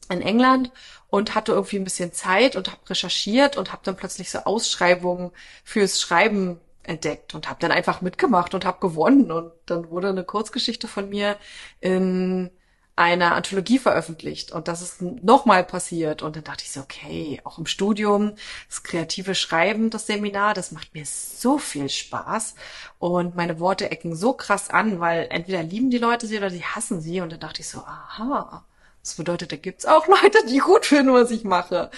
in 0.10 0.22
England 0.22 0.72
und 1.10 1.36
hatte 1.36 1.54
irgendwie 1.54 1.78
ein 1.78 1.84
bisschen 1.84 2.14
Zeit 2.14 2.56
und 2.56 2.72
habe 2.72 2.90
recherchiert 2.90 3.58
und 3.58 3.72
habe 3.72 3.82
dann 3.84 3.98
plötzlich 3.98 4.30
so 4.30 4.40
Ausschreibungen 4.40 5.32
fürs 5.64 6.00
Schreiben 6.00 6.60
entdeckt 6.84 7.36
und 7.36 7.50
habe 7.50 7.60
dann 7.60 7.72
einfach 7.72 8.02
mitgemacht 8.02 8.54
und 8.54 8.66
habe 8.66 8.80
gewonnen 8.80 9.32
und 9.32 9.52
dann 9.68 9.90
wurde 9.90 10.10
eine 10.10 10.24
Kurzgeschichte 10.24 10.88
von 10.88 11.10
mir 11.10 11.38
in 11.80 12.50
einer 12.96 13.36
Anthologie 13.36 13.80
veröffentlicht 13.80 14.52
und 14.52 14.68
das 14.68 14.82
ist 14.82 15.02
nochmal 15.02 15.64
passiert 15.64 16.22
und 16.22 16.36
dann 16.36 16.44
dachte 16.44 16.64
ich 16.64 16.72
so, 16.72 16.82
okay, 16.82 17.40
auch 17.44 17.58
im 17.58 17.66
Studium, 17.66 18.34
das 18.68 18.84
kreative 18.84 19.34
Schreiben, 19.34 19.90
das 19.90 20.08
Seminar, 20.08 20.54
das 20.54 20.72
macht 20.72 20.94
mir 20.94 21.06
so 21.06 21.58
viel 21.58 21.90
Spaß 21.90 22.56
und 23.00 23.36
meine 23.36 23.60
Worte 23.60 23.90
ecken 23.90 24.16
so 24.16 24.34
krass 24.34 24.70
an, 24.70 25.00
weil 25.00 25.28
entweder 25.30 25.64
lieben 25.64 25.90
die 25.90 25.98
Leute 25.98 26.28
sie 26.28 26.38
oder 26.38 26.50
sie 26.50 26.64
hassen 26.64 27.02
sie 27.02 27.22
und 27.22 27.32
dann 27.32 27.40
dachte 27.40 27.62
ich 27.62 27.70
so, 27.70 27.80
aha, 27.80 28.66
das 29.02 29.16
bedeutet, 29.16 29.52
da 29.52 29.56
gibt's 29.56 29.86
auch 29.86 30.08
Leute, 30.24 30.38
die 30.48 30.60
gut 30.60 30.86
finden, 30.86 31.14
was 31.14 31.32
ich 31.32 31.44
mache. 31.44 31.90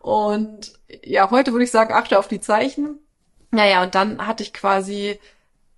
Und 0.00 0.78
ja, 1.02 1.30
heute 1.30 1.52
würde 1.52 1.64
ich 1.64 1.70
sagen, 1.70 1.92
achte 1.92 2.18
auf 2.18 2.28
die 2.28 2.40
Zeichen. 2.40 2.98
Naja, 3.50 3.82
und 3.82 3.94
dann 3.94 4.26
hatte 4.26 4.42
ich 4.42 4.52
quasi 4.52 5.18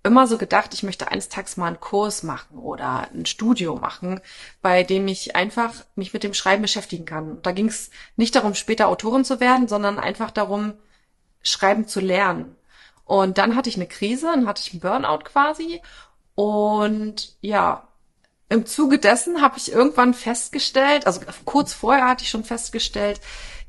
immer 0.07 0.27
so 0.27 0.37
gedacht, 0.37 0.73
ich 0.73 0.83
möchte 0.83 1.11
eines 1.11 1.29
Tages 1.29 1.57
mal 1.57 1.67
einen 1.67 1.79
Kurs 1.79 2.23
machen 2.23 2.57
oder 2.57 3.07
ein 3.13 3.25
Studio 3.25 3.75
machen, 3.75 4.21
bei 4.61 4.83
dem 4.83 5.07
ich 5.07 5.35
einfach 5.35 5.73
mich 5.95 6.13
mit 6.13 6.23
dem 6.23 6.33
Schreiben 6.33 6.63
beschäftigen 6.63 7.05
kann. 7.05 7.41
Da 7.43 7.51
ging 7.51 7.67
es 7.67 7.91
nicht 8.15 8.35
darum, 8.35 8.55
später 8.55 8.87
Autorin 8.87 9.25
zu 9.25 9.39
werden, 9.39 9.67
sondern 9.67 9.99
einfach 9.99 10.31
darum, 10.31 10.73
schreiben 11.43 11.87
zu 11.87 11.99
lernen. 11.99 12.55
Und 13.05 13.37
dann 13.37 13.55
hatte 13.55 13.69
ich 13.69 13.75
eine 13.75 13.87
Krise, 13.87 14.27
dann 14.27 14.47
hatte 14.47 14.61
ich 14.65 14.73
einen 14.73 14.81
Burnout 14.81 15.23
quasi. 15.23 15.81
Und 16.35 17.35
ja, 17.41 17.87
im 18.49 18.65
Zuge 18.65 18.99
dessen 18.99 19.41
habe 19.41 19.57
ich 19.57 19.71
irgendwann 19.71 20.13
festgestellt, 20.13 21.05
also 21.05 21.21
kurz 21.45 21.73
vorher 21.73 22.07
hatte 22.07 22.23
ich 22.23 22.29
schon 22.29 22.43
festgestellt, 22.43 23.19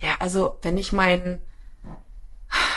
ja, 0.01 0.11
also 0.21 0.59
wenn 0.63 0.79
ich 0.79 0.93
meinen 0.93 1.41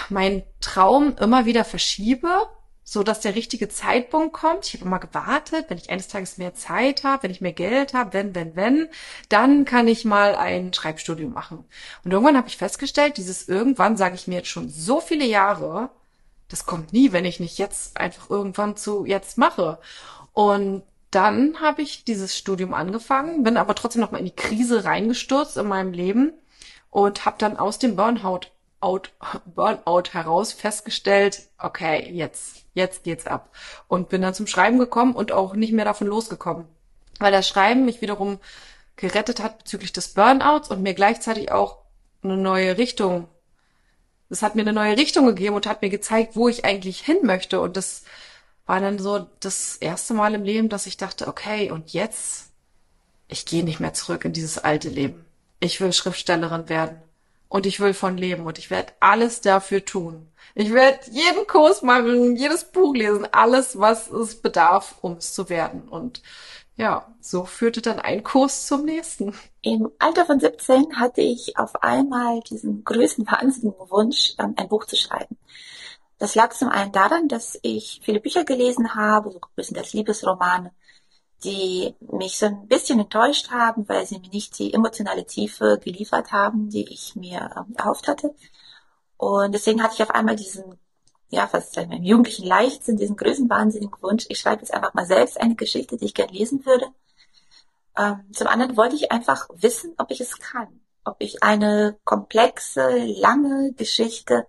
mein 0.10 0.44
Traum 0.60 1.15
immer 1.18 1.46
wieder 1.46 1.63
verschiebe, 1.63 2.50
so 2.92 3.04
dass 3.04 3.22
der 3.22 3.36
richtige 3.36 3.70
Zeitpunkt 3.70 4.34
kommt. 4.34 4.68
Ich 4.68 4.74
habe 4.74 4.84
immer 4.84 5.00
gewartet, 5.00 5.68
wenn 5.70 5.78
ich 5.78 5.90
eines 5.90 6.10
Tages 6.10 6.38
mehr 6.38 6.56
Zeit 6.56 7.06
habe, 7.06 7.24
wenn 7.24 7.32
ich 7.32 7.40
mehr 7.40 7.54
Geld 7.54 7.94
habe, 7.94 8.12
wenn, 8.12 8.36
wenn, 8.36 8.58
wenn, 8.58 8.90
dann 9.30 9.64
kann 9.64 9.88
ich 9.88 10.04
mal 10.04 10.36
ein 10.36 10.74
Schreibstudium 10.74 11.32
machen. 11.32 11.64
Und 12.04 12.12
irgendwann 12.12 12.36
habe 12.36 12.50
ich 12.50 12.58
festgestellt, 12.58 13.16
dieses 13.16 13.48
irgendwann 13.48 13.96
sage 13.96 14.16
ich 14.16 14.28
mir 14.28 14.36
jetzt 14.36 14.50
schon 14.50 14.68
so 14.68 15.00
viele 15.00 15.24
Jahre, 15.24 15.90
das 16.50 16.66
kommt 16.66 16.92
nie, 16.92 17.14
wenn 17.14 17.24
ich 17.24 17.40
nicht 17.40 17.58
jetzt 17.58 17.96
einfach 17.96 18.30
irgendwann 18.30 18.76
zu 18.76 19.06
jetzt 19.06 19.38
mache. 19.38 19.80
Und 20.34 20.84
dann 21.12 21.62
habe 21.62 21.84
ich 21.84 22.04
dieses 22.04 22.38
Studium 22.38 22.74
angefangen, 22.74 23.44
bin 23.44 23.56
aber 23.56 23.74
trotzdem 23.74 24.02
noch 24.02 24.12
mal 24.12 24.18
in 24.18 24.26
die 24.26 24.36
Krise 24.36 24.84
reingestürzt 24.84 25.56
in 25.56 25.70
meinem 25.70 25.94
Leben 25.94 26.34
und 26.90 27.24
habe 27.24 27.38
dann 27.40 27.56
aus 27.56 27.80
dem 27.80 27.96
Burnout 27.96 28.48
out, 28.82 29.12
Burnout 29.46 30.12
heraus 30.12 30.52
festgestellt, 30.52 31.44
okay, 31.58 32.10
jetzt, 32.12 32.66
jetzt 32.74 33.04
geht's 33.04 33.28
ab. 33.28 33.50
Und 33.88 34.10
bin 34.10 34.22
dann 34.22 34.34
zum 34.34 34.48
Schreiben 34.48 34.80
gekommen 34.80 35.16
und 35.16 35.32
auch 35.32 35.54
nicht 35.54 35.74
mehr 35.74 35.86
davon 35.86 36.08
losgekommen. 36.08 36.66
Weil 37.20 37.32
das 37.32 37.48
Schreiben 37.48 37.86
mich 37.86 38.02
wiederum 38.02 38.40
gerettet 38.96 39.42
hat 39.42 39.60
bezüglich 39.60 39.94
des 39.94 40.14
Burnouts 40.14 40.70
und 40.70 40.82
mir 40.82 40.94
gleichzeitig 40.94 41.52
auch 41.52 41.78
eine 42.24 42.38
neue 42.38 42.78
Richtung. 42.78 43.28
Das 44.30 44.42
hat 44.44 44.56
mir 44.56 44.62
eine 44.62 44.74
neue 44.74 44.98
Richtung 44.98 45.26
gegeben 45.26 45.56
und 45.56 45.68
hat 45.68 45.82
mir 45.82 45.90
gezeigt, 45.90 46.36
wo 46.36 46.48
ich 46.50 46.66
eigentlich 46.66 47.02
hin 47.02 47.18
möchte. 47.24 47.62
Und 47.62 47.78
das 47.78 48.04
war 48.66 48.80
dann 48.80 49.00
so 49.00 49.28
das 49.40 49.78
erste 49.78 50.14
Mal 50.14 50.34
im 50.34 50.44
Leben, 50.44 50.70
dass 50.70 50.86
ich 50.86 50.98
dachte, 50.98 51.28
okay, 51.28 51.72
und 51.72 51.94
jetzt, 51.94 52.52
ich 53.28 53.46
gehe 53.46 53.64
nicht 53.64 53.80
mehr 53.80 53.94
zurück 53.94 54.26
in 54.26 54.34
dieses 54.34 54.58
alte 54.58 54.90
Leben. 54.90 55.26
Ich 55.60 55.82
will 55.82 55.94
Schriftstellerin 55.94 56.70
werden 56.70 57.02
und 57.51 57.65
ich 57.65 57.81
will 57.81 57.93
von 57.93 58.17
leben 58.17 58.46
und 58.46 58.58
ich 58.58 58.70
werde 58.70 58.93
alles 59.01 59.41
dafür 59.41 59.84
tun. 59.84 60.31
Ich 60.55 60.72
werde 60.74 61.00
jeden 61.12 61.46
Kurs 61.48 61.81
machen, 61.81 62.38
jedes 62.38 62.63
Buch 62.63 62.96
lesen, 62.96 63.27
alles, 63.34 63.77
was 63.77 64.10
es 64.10 64.41
bedarf, 64.41 64.96
um 65.01 65.17
es 65.17 65.34
zu 65.34 65.50
werden. 65.50 65.89
Und 65.89 66.22
ja, 66.77 67.13
so 67.20 67.43
führte 67.43 67.81
dann 67.81 68.00
ein 68.00 68.24
Kurs 68.24 68.67
zum 68.67 68.86
nächsten. 68.86 69.36
Im 69.62 69.91
Alter 70.00 70.25
von 70.25 70.39
17 70.39 70.98
hatte 70.98 71.20
ich 71.20 71.58
auf 71.58 71.84
einmal 71.84 72.39
diesen 72.39 72.86
größten 72.86 73.27
wahnsinnigen 73.27 73.89
Wunsch, 73.91 74.34
ähm, 74.39 74.53
ein 74.55 74.70
Buch 74.70 74.86
zu 74.86 74.96
schreiben. 74.96 75.38
Das 76.20 76.36
lag 76.36 76.53
zum 76.53 76.70
einen 76.70 76.93
daran, 76.93 77.27
dass 77.27 77.60
ich 77.63 78.00
viele 78.01 78.22
Bücher 78.22 78.46
gelesen 78.46 78.96
habe, 78.96 79.29
so 79.29 79.39
ein 79.39 79.55
bisschen 79.58 79.75
das 79.75 79.91
Liebesromane, 79.91 80.72
die 81.44 81.96
mich 82.12 82.38
so 82.38 82.46
ein 82.46 82.68
bisschen 82.68 83.00
enttäuscht 83.00 83.50
haben, 83.50 83.88
weil 83.90 84.06
sie 84.06 84.20
mir 84.20 84.30
nicht 84.30 84.58
die 84.60 84.74
emotionale 84.74 85.26
Tiefe 85.26 85.80
geliefert 85.84 86.32
haben, 86.32 86.70
die 86.70 86.88
ich 86.92 87.16
mir 87.16 87.50
ähm, 87.56 87.76
erhofft 87.78 88.08
hatte. 88.08 88.36
Und 89.18 89.54
deswegen 89.54 89.82
hatte 89.82 89.96
ich 89.96 90.04
auf 90.04 90.12
einmal 90.12 90.36
diesen, 90.36 90.80
ja, 91.30 91.48
fast 91.48 91.76
wir, 91.76 91.84
im 91.84 92.04
jugendlichen 92.04 92.46
Leichtsinn, 92.46 92.98
diesen 92.98 93.16
größenwahnsinnigen 93.16 94.02
Wunsch, 94.02 94.26
ich 94.30 94.40
schreibe 94.40 94.62
jetzt 94.62 94.74
einfach 94.74 94.94
mal 94.94 95.06
selbst 95.06 95.40
eine 95.40 95.56
Geschichte, 95.56 95.98
die 95.98 96.06
ich 96.06 96.14
gern 96.14 96.30
lesen 96.30 96.66
würde. 96.66 96.88
Ähm, 97.98 98.22
zum 98.34 98.48
anderen 98.48 98.78
wollte 98.78 98.96
ich 98.96 99.12
einfach 99.12 99.48
wissen, 99.54 99.94
ob 99.98 100.12
ich 100.12 100.22
es 100.22 100.38
kann, 100.38 100.82
ob 101.04 101.18
ich 101.20 101.44
eine 101.44 101.98
komplexe, 102.04 102.98
lange 102.98 103.74
Geschichte 103.74 104.48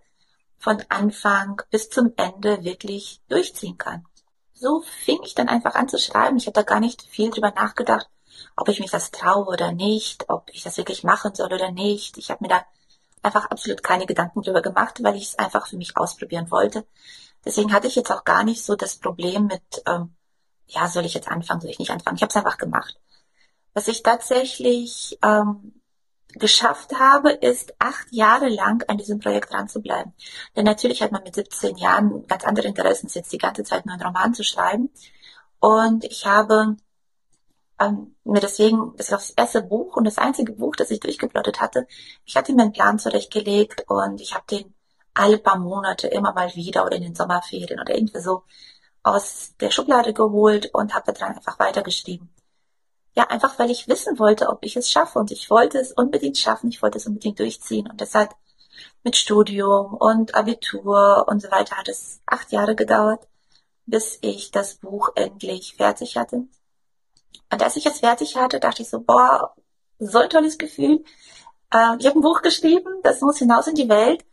von 0.59 0.83
Anfang 0.91 1.61
bis 1.71 1.91
zum 1.91 2.13
Ende 2.17 2.65
wirklich 2.65 3.21
durchziehen 3.29 3.79
kann 3.79 4.07
so 4.63 4.83
fing 5.05 5.19
ich 5.25 5.35
dann 5.35 5.49
einfach 5.49 5.75
an 5.75 5.89
zu 5.89 5.99
schreiben. 5.99 6.37
Ich 6.37 6.47
habe 6.47 6.55
da 6.55 6.63
gar 6.63 6.81
nicht 6.81 7.03
viel 7.03 7.31
drüber 7.31 7.51
nachgedacht, 7.51 8.09
ob 8.57 8.69
ich 8.69 8.81
mich 8.81 8.91
das 8.91 9.11
traue 9.11 9.47
oder 9.47 9.73
nicht, 9.73 10.31
ob 10.31 10.49
ich 10.53 10.63
das 10.63 10.77
wirklich 10.77 11.05
machen 11.05 11.35
soll 11.35 11.53
oder 11.53 11.71
nicht. 11.71 12.17
Ich 12.17 12.31
habe 12.31 12.43
mir 12.43 12.49
da 12.49 12.65
einfach 13.23 13.47
absolut 13.47 13.83
keine 13.83 14.07
Gedanken 14.07 14.43
drüber 14.43 14.63
gemacht, 14.63 15.03
weil 15.03 15.17
ich 15.17 15.25
es 15.25 15.39
einfach 15.39 15.67
für 15.67 15.77
mich 15.77 15.97
ausprobieren 15.97 16.51
wollte. 16.51 16.87
Deswegen 17.45 17.73
hatte 17.73 17.89
ich 17.89 17.97
jetzt 17.97 18.13
auch 18.13 18.25
gar 18.25 18.45
nicht 18.45 18.65
so 18.65 18.77
das 18.77 18.97
Problem 18.97 19.47
mit, 19.47 19.83
ähm, 19.87 20.15
ja, 20.69 20.89
soll 20.89 21.05
ich 21.05 21.15
jetzt 21.15 21.29
anfangen, 21.29 21.61
soll 21.61 21.71
ich 21.71 21.79
nicht 21.81 21.91
anfangen. 21.91 22.17
Ich 22.17 22.23
habe 22.23 22.31
es 22.31 22.37
einfach 22.37 22.57
gemacht. 22.57 22.99
Was 23.75 23.89
ich 23.89 24.03
tatsächlich 24.03 25.19
ähm, 25.23 25.82
geschafft 26.33 26.99
habe, 26.99 27.31
ist 27.31 27.75
acht 27.79 28.07
Jahre 28.11 28.49
lang 28.49 28.85
an 28.89 28.99
diesem 28.99 29.21
Projekt 29.21 29.53
dran 29.53 29.69
zu 29.69 29.81
bleiben. 29.81 30.13
Denn 30.57 30.65
natürlich 30.65 31.03
hat 31.03 31.13
man 31.13 31.23
mit 31.23 31.35
17 31.35 31.77
Jahren 31.77 32.27
ganz 32.27 32.45
andere 32.45 32.69
Interessen, 32.69 33.11
jetzt 33.13 33.33
die 33.33 33.39
ganze 33.39 33.65
Zeit 33.65 33.87
nur 33.87 33.95
einen 33.95 34.03
Roman 34.03 34.35
zu 34.35 34.45
schreiben. 34.45 34.91
Und 35.61 36.05
ich 36.05 36.27
habe 36.27 36.77
ähm, 37.81 38.15
mir 38.25 38.41
deswegen, 38.41 38.95
das 38.97 39.11
war 39.11 39.19
das 39.19 39.31
erste 39.31 39.63
Buch 39.63 39.97
und 39.97 40.05
das 40.05 40.19
einzige 40.19 40.53
Buch, 40.53 40.77
das 40.77 40.91
ich 40.91 41.01
durchgeplottet 41.01 41.61
hatte. 41.61 41.87
Ich 42.25 42.37
hatte 42.37 42.53
mir 42.53 42.63
einen 42.63 42.73
Plan 42.73 42.99
zurechtgelegt 42.99 43.85
und 43.89 44.21
ich 44.21 44.35
habe 44.35 44.45
den 44.51 44.75
alle 45.15 45.39
paar 45.39 45.59
Monate 45.59 46.09
immer 46.09 46.33
mal 46.33 46.55
wieder 46.55 46.87
oder 46.87 46.97
in 46.97 47.03
den 47.03 47.15
Sommerferien 47.15 47.81
oder 47.81 47.95
irgendwie 47.95 48.21
so 48.21 48.45
aus 49.03 49.55
der 49.61 49.71
Schublade 49.71 50.13
geholt 50.15 50.71
und 50.73 50.95
habe 50.95 51.13
daran 51.13 51.37
einfach 51.37 51.59
weitergeschrieben. 51.59 52.31
Ja, 53.15 53.25
einfach 53.25 53.59
weil 53.59 53.71
ich 53.71 53.89
wissen 53.89 54.19
wollte, 54.19 54.49
ob 54.49 54.65
ich 54.65 54.77
es 54.77 54.91
schaffe. 54.91 55.19
Und 55.19 55.31
ich 55.31 55.51
wollte 55.51 55.79
es 55.79 55.93
unbedingt 55.93 56.39
schaffen, 56.39 56.71
ich 56.71 56.83
wollte 56.83 56.99
es 56.99 57.07
unbedingt 57.07 57.39
durchziehen. 57.39 57.89
Und 57.91 58.01
deshalb 58.01 58.35
mit 59.05 59.17
Studium 59.17 59.95
und 59.95 60.35
Abitur 60.35 61.27
und 61.29 61.43
so 61.43 61.51
weiter 61.51 61.77
hat 61.77 61.89
es 61.89 62.21
acht 62.27 62.53
Jahre 62.53 62.75
gedauert, 62.75 63.29
bis 63.87 64.19
ich 64.23 64.51
das 64.51 64.77
Buch 64.77 65.11
endlich 65.15 65.75
fertig 65.77 66.17
hatte. 66.17 66.45
Und 67.51 67.63
als 67.63 67.77
ich 67.77 67.87
es 67.87 68.01
fertig 68.01 68.37
hatte, 68.37 68.61
dachte 68.61 68.83
ich 68.83 68.89
so, 68.89 69.01
boah, 69.01 69.55
so 69.99 70.19
ein 70.19 70.31
tolles 70.31 70.57
Gefühl. 70.59 71.05
Äh, 71.73 71.97
ich 71.99 72.07
habe 72.07 72.19
ein 72.19 72.23
Buch 72.23 72.43
geschrieben, 72.43 73.01
das 73.03 73.21
muss 73.21 73.39
hinaus 73.39 73.67
in 73.67 73.75
die 73.75 73.89
Welt. 73.89 74.25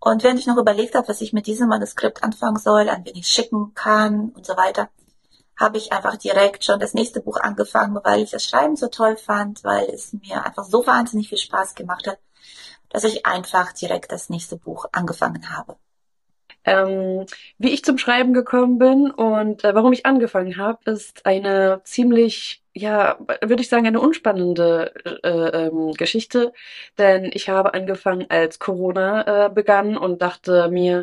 Und 0.00 0.24
während 0.24 0.40
ich 0.40 0.46
noch 0.46 0.56
überlegt 0.56 0.94
habe, 0.94 1.08
was 1.08 1.20
ich 1.20 1.32
mit 1.32 1.46
diesem 1.46 1.68
Manuskript 1.68 2.24
anfangen 2.24 2.58
soll, 2.58 2.88
an 2.88 3.04
wen 3.04 3.14
ich 3.14 3.28
schicken 3.28 3.72
kann 3.74 4.30
und 4.30 4.46
so 4.46 4.56
weiter, 4.56 4.88
habe 5.62 5.78
ich 5.78 5.92
einfach 5.92 6.16
direkt 6.16 6.64
schon 6.64 6.80
das 6.80 6.92
nächste 6.92 7.20
Buch 7.20 7.38
angefangen, 7.40 7.98
weil 8.02 8.20
ich 8.20 8.32
das 8.32 8.44
Schreiben 8.44 8.76
so 8.76 8.88
toll 8.88 9.16
fand, 9.16 9.64
weil 9.64 9.84
es 9.84 10.12
mir 10.12 10.44
einfach 10.44 10.64
so 10.64 10.86
wahnsinnig 10.86 11.28
viel 11.28 11.38
Spaß 11.38 11.74
gemacht 11.74 12.06
hat, 12.06 12.18
dass 12.90 13.04
ich 13.04 13.24
einfach 13.24 13.72
direkt 13.72 14.12
das 14.12 14.28
nächste 14.28 14.56
Buch 14.56 14.86
angefangen 14.92 15.56
habe. 15.56 15.76
Ähm, 16.64 17.26
wie 17.58 17.70
ich 17.70 17.84
zum 17.84 17.98
Schreiben 17.98 18.34
gekommen 18.34 18.78
bin 18.78 19.10
und 19.10 19.64
äh, 19.64 19.74
warum 19.74 19.92
ich 19.92 20.06
angefangen 20.06 20.58
habe, 20.58 20.90
ist 20.90 21.26
eine 21.26 21.80
ziemlich 21.84 22.61
ja, 22.74 23.18
würde 23.42 23.62
ich 23.62 23.68
sagen, 23.68 23.86
eine 23.86 24.00
unspannende 24.00 24.92
äh, 25.22 25.28
ähm, 25.66 25.92
Geschichte, 25.92 26.52
denn 26.98 27.30
ich 27.34 27.48
habe 27.50 27.74
angefangen, 27.74 28.26
als 28.30 28.58
Corona 28.58 29.46
äh, 29.46 29.50
begann 29.50 29.96
und 29.96 30.22
dachte 30.22 30.68
mir, 30.70 31.02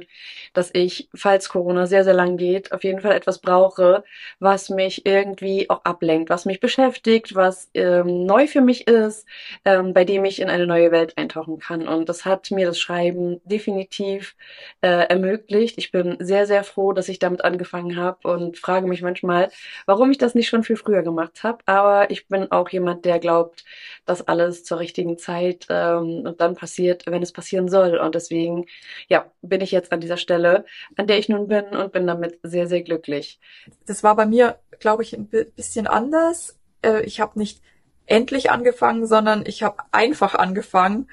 dass 0.53 0.71
ich, 0.73 1.09
falls 1.15 1.49
Corona 1.49 1.85
sehr, 1.85 2.03
sehr 2.03 2.15
lang 2.15 2.37
geht, 2.37 2.71
auf 2.71 2.83
jeden 2.83 3.01
Fall 3.01 3.13
etwas 3.13 3.39
brauche, 3.39 4.03
was 4.39 4.69
mich 4.69 5.05
irgendwie 5.05 5.69
auch 5.69 5.83
ablenkt, 5.85 6.29
was 6.31 6.45
mich 6.45 6.59
beschäftigt, 6.59 7.35
was 7.35 7.69
ähm, 7.75 8.25
neu 8.25 8.47
für 8.47 8.61
mich 8.61 8.87
ist, 8.87 9.27
ähm, 9.63 9.93
bei 9.93 10.05
dem 10.05 10.25
ich 10.25 10.41
in 10.41 10.49
eine 10.49 10.65
neue 10.65 10.91
Welt 10.91 11.17
eintauchen 11.17 11.59
kann. 11.59 11.87
Und 11.87 12.09
das 12.09 12.25
hat 12.25 12.49
mir 12.51 12.65
das 12.65 12.79
Schreiben 12.79 13.41
definitiv 13.45 14.35
äh, 14.81 15.07
ermöglicht. 15.07 15.77
Ich 15.77 15.91
bin 15.91 16.17
sehr, 16.19 16.47
sehr 16.47 16.63
froh, 16.63 16.93
dass 16.93 17.09
ich 17.09 17.19
damit 17.19 17.43
angefangen 17.43 17.95
habe 17.95 18.27
und 18.27 18.57
frage 18.57 18.87
mich 18.87 19.01
manchmal, 19.03 19.51
warum 19.85 20.09
ich 20.11 20.17
das 20.17 20.33
nicht 20.35 20.49
schon 20.49 20.63
viel 20.63 20.75
früher 20.77 21.03
gemacht 21.03 21.43
habe 21.43 21.58
aber 21.65 22.11
ich 22.11 22.27
bin 22.27 22.51
auch 22.51 22.69
jemand, 22.69 23.05
der 23.05 23.19
glaubt, 23.19 23.63
dass 24.05 24.27
alles 24.27 24.63
zur 24.63 24.79
richtigen 24.79 25.17
Zeit 25.17 25.67
ähm, 25.69 26.23
und 26.25 26.41
dann 26.41 26.55
passiert, 26.55 27.05
wenn 27.07 27.23
es 27.23 27.31
passieren 27.31 27.69
soll. 27.69 27.97
Und 27.97 28.15
deswegen, 28.15 28.65
ja, 29.07 29.31
bin 29.41 29.61
ich 29.61 29.71
jetzt 29.71 29.91
an 29.91 29.99
dieser 29.99 30.17
Stelle, 30.17 30.65
an 30.97 31.07
der 31.07 31.19
ich 31.19 31.29
nun 31.29 31.47
bin 31.47 31.65
und 31.67 31.91
bin 31.91 32.07
damit 32.07 32.39
sehr, 32.43 32.67
sehr 32.67 32.81
glücklich. 32.81 33.39
Das 33.85 34.03
war 34.03 34.15
bei 34.15 34.25
mir, 34.25 34.59
glaube 34.79 35.03
ich, 35.03 35.13
ein 35.13 35.27
bisschen 35.27 35.87
anders. 35.87 36.57
Äh, 36.81 37.03
ich 37.03 37.19
habe 37.19 37.39
nicht 37.39 37.61
endlich 38.05 38.51
angefangen, 38.51 39.05
sondern 39.05 39.43
ich 39.45 39.63
habe 39.63 39.83
einfach 39.91 40.35
angefangen, 40.35 41.09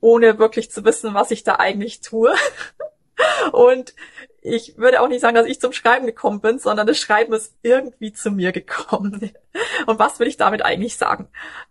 ohne 0.00 0.38
wirklich 0.38 0.70
zu 0.70 0.84
wissen, 0.84 1.14
was 1.14 1.30
ich 1.30 1.44
da 1.44 1.56
eigentlich 1.56 2.00
tue. 2.00 2.34
Und 3.52 3.94
ich 4.42 4.76
würde 4.76 5.00
auch 5.00 5.08
nicht 5.08 5.20
sagen, 5.20 5.36
dass 5.36 5.46
ich 5.46 5.60
zum 5.60 5.72
Schreiben 5.72 6.04
gekommen 6.06 6.40
bin, 6.40 6.58
sondern 6.58 6.86
das 6.86 6.98
Schreiben 6.98 7.32
ist 7.32 7.54
irgendwie 7.62 8.12
zu 8.12 8.30
mir 8.32 8.52
gekommen. 8.52 9.32
Und 9.86 9.98
was 9.98 10.18
will 10.18 10.26
ich 10.26 10.36
damit 10.36 10.62
eigentlich 10.62 10.96
sagen? 10.96 11.28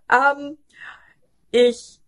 Ähm, 0.10 0.58
ich 1.52 2.00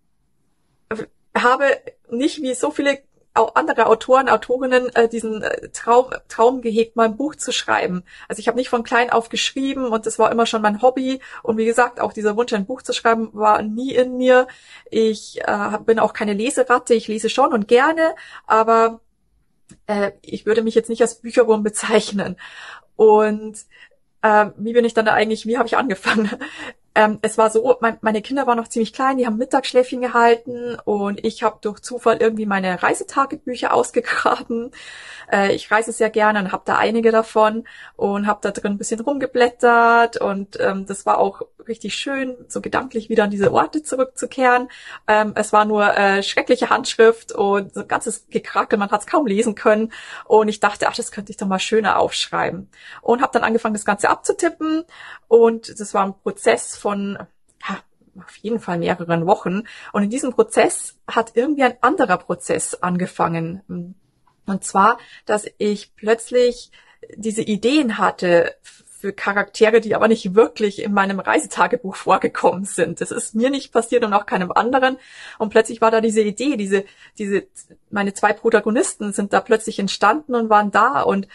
habe 1.36 1.65
nicht 2.10 2.41
wie 2.41 2.53
so 2.53 2.72
viele 2.72 3.00
andere 3.34 3.88
Autoren, 3.88 4.29
Autorinnen 4.29 4.96
äh, 4.96 5.10
diesen 5.10 5.41
äh, 5.41 5.70
Traum, 5.70 6.12
Traum 6.27 6.62
gehegt, 6.62 6.96
mal 6.96 7.05
ein 7.05 7.17
Buch 7.17 7.36
zu 7.36 7.51
schreiben. 7.51 8.03
Also 8.27 8.39
ich 8.39 8.48
habe 8.48 8.58
nicht 8.58 8.70
von 8.70 8.84
klein 8.84 9.10
auf 9.10 9.29
geschrieben 9.29 9.88
und 9.88 10.05
das 10.05 10.20
war 10.20 10.32
immer 10.32 10.46
schon 10.46 10.62
mein 10.62 10.82
Hobby. 10.82 11.20
Und 11.41 11.58
wie 11.58 11.65
gesagt, 11.65 12.00
auch 12.00 12.13
dieser 12.13 12.38
Wunsch, 12.38 12.53
ein 12.53 12.67
Buch 12.67 12.84
zu 12.84 12.93
schreiben, 12.93 13.29
war 13.34 13.63
nie 13.63 13.96
in 13.96 14.17
mir. 14.17 14.48
Ich 14.91 15.41
äh, 15.41 15.79
bin 15.84 16.00
auch 16.00 16.13
keine 16.13 16.34
Leseratte, 16.34 16.93
ich 16.93 17.08
lese 17.08 17.29
schon 17.29 17.53
und 17.53 17.67
gerne, 17.67 18.15
aber 18.46 19.01
äh, 19.87 20.11
ich 20.21 20.45
würde 20.45 20.61
mich 20.61 20.75
jetzt 20.75 20.89
nicht 20.89 21.01
als 21.01 21.21
Bücherwurm 21.21 21.63
bezeichnen. 21.63 22.37
Und 22.95 23.57
äh, 24.21 24.47
wie 24.57 24.73
bin 24.73 24.85
ich 24.85 24.93
dann 24.93 25.05
da 25.05 25.13
eigentlich, 25.13 25.45
wie 25.45 25.57
habe 25.57 25.67
ich 25.67 25.77
angefangen? 25.77 26.29
Ähm, 26.95 27.19
es 27.21 27.38
war 27.38 27.50
so, 27.50 27.77
mein, 27.81 27.97
meine 28.01 28.21
Kinder 28.21 28.45
waren 28.45 28.57
noch 28.57 28.67
ziemlich 28.67 28.93
klein, 28.93 29.17
die 29.17 29.25
haben 29.25 29.38
Mittagsschläfchen 29.38 30.01
gehalten 30.01 30.77
und 30.85 31.23
ich 31.25 31.43
habe 31.43 31.57
durch 31.62 31.79
Zufall 31.79 32.17
irgendwie 32.17 32.45
meine 32.45 32.83
Reisetagebücher 32.83 33.73
ausgegraben 33.73 34.71
äh, 35.31 35.53
ich 35.53 35.71
reise 35.71 35.91
sehr 35.91 36.09
gerne 36.09 36.39
und 36.39 36.51
habe 36.51 36.63
da 36.65 36.77
einige 36.77 37.12
davon 37.12 37.65
und 37.95 38.27
habe 38.27 38.39
da 38.41 38.51
drin 38.51 38.73
ein 38.73 38.77
bisschen 38.77 39.00
rumgeblättert 39.00 40.17
und 40.17 40.59
ähm, 40.59 40.85
das 40.85 41.05
war 41.05 41.17
auch 41.17 41.41
richtig 41.67 41.95
schön, 41.95 42.35
so 42.47 42.62
gedanklich 42.62 43.09
wieder 43.09 43.23
an 43.23 43.29
diese 43.29 43.51
Orte 43.53 43.83
zurückzukehren. 43.83 44.69
Ähm, 45.07 45.33
es 45.35 45.53
war 45.53 45.65
nur 45.65 45.95
äh, 45.97 46.21
schreckliche 46.21 46.69
Handschrift 46.69 47.31
und 47.31 47.73
so 47.73 47.81
ein 47.81 47.88
ganzes 47.88 48.27
Gekrakel, 48.29 48.77
man 48.77 48.91
hat 48.91 49.01
es 49.01 49.07
kaum 49.07 49.25
lesen 49.25 49.55
können. 49.55 49.91
Und 50.25 50.50
ich 50.50 50.59
dachte, 50.59 50.88
ach, 50.89 50.95
das 50.95 51.12
könnte 51.12 51.31
ich 51.31 51.38
doch 51.38 51.47
mal 51.47 51.59
schöner 51.59 52.00
aufschreiben. 52.00 52.69
Und 53.01 53.21
habe 53.21 53.31
dann 53.33 53.43
angefangen, 53.43 53.73
das 53.73 53.85
Ganze 53.85 54.09
abzutippen. 54.09 54.83
Und 55.27 55.79
das 55.79 55.93
war 55.93 56.05
ein 56.05 56.13
Prozess 56.21 56.75
von 56.83 57.17
ja, 57.65 57.79
auf 58.21 58.35
jeden 58.41 58.59
Fall 58.59 58.77
mehreren 58.77 59.25
Wochen. 59.25 59.63
Und 59.93 60.03
in 60.03 60.09
diesem 60.09 60.33
Prozess 60.33 60.99
hat 61.07 61.31
irgendwie 61.35 61.63
ein 61.63 61.77
anderer 61.79 62.17
Prozess 62.17 62.75
angefangen. 62.75 63.95
Und 64.45 64.63
zwar, 64.65 64.97
dass 65.25 65.45
ich 65.57 65.95
plötzlich 65.95 66.71
diese 67.15 67.41
Ideen 67.41 67.97
hatte 67.97 68.55
für 69.03 69.12
Charaktere, 69.12 69.81
die 69.81 69.95
aber 69.95 70.07
nicht 70.07 70.33
wirklich 70.33 70.81
in 70.81 70.93
meinem 70.93 71.19
Reisetagebuch 71.19 71.98
vorgekommen 71.98 72.63
sind. 72.63 73.01
Das 73.01 73.12
ist 73.12 73.36
mir 73.36 73.50
nicht 73.50 73.74
passiert 73.74 74.05
und 74.05 74.13
auch 74.13 74.25
keinem 74.25 74.53
anderen. 74.53 74.95
Und 75.38 75.50
plötzlich 75.50 75.81
war 75.81 75.91
da 75.91 76.00
diese 76.00 76.22
Idee, 76.22 76.55
diese, 76.55 76.86
diese, 77.17 77.43
meine 77.89 78.13
zwei 78.13 78.31
Protagonisten 78.31 79.12
sind 79.12 79.33
da 79.33 79.41
plötzlich 79.41 79.77
entstanden 79.77 80.36
und 80.36 80.50
waren 80.50 80.72
da. 80.72 81.01
Und 81.01 81.27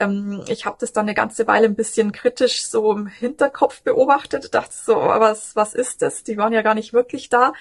ähm, 0.00 0.44
ich 0.48 0.66
habe 0.66 0.76
das 0.78 0.92
dann 0.92 1.06
eine 1.06 1.14
ganze 1.14 1.46
Weile 1.46 1.64
ein 1.64 1.76
bisschen 1.76 2.12
kritisch 2.12 2.66
so 2.66 2.92
im 2.92 3.06
Hinterkopf 3.06 3.80
beobachtet, 3.80 4.54
dachte 4.54 4.74
so, 4.74 4.94
was, 4.94 5.56
was 5.56 5.72
ist 5.72 6.02
das? 6.02 6.24
Die 6.24 6.36
waren 6.36 6.52
ja 6.52 6.60
gar 6.60 6.74
nicht 6.74 6.92
wirklich 6.92 7.30
da. 7.30 7.54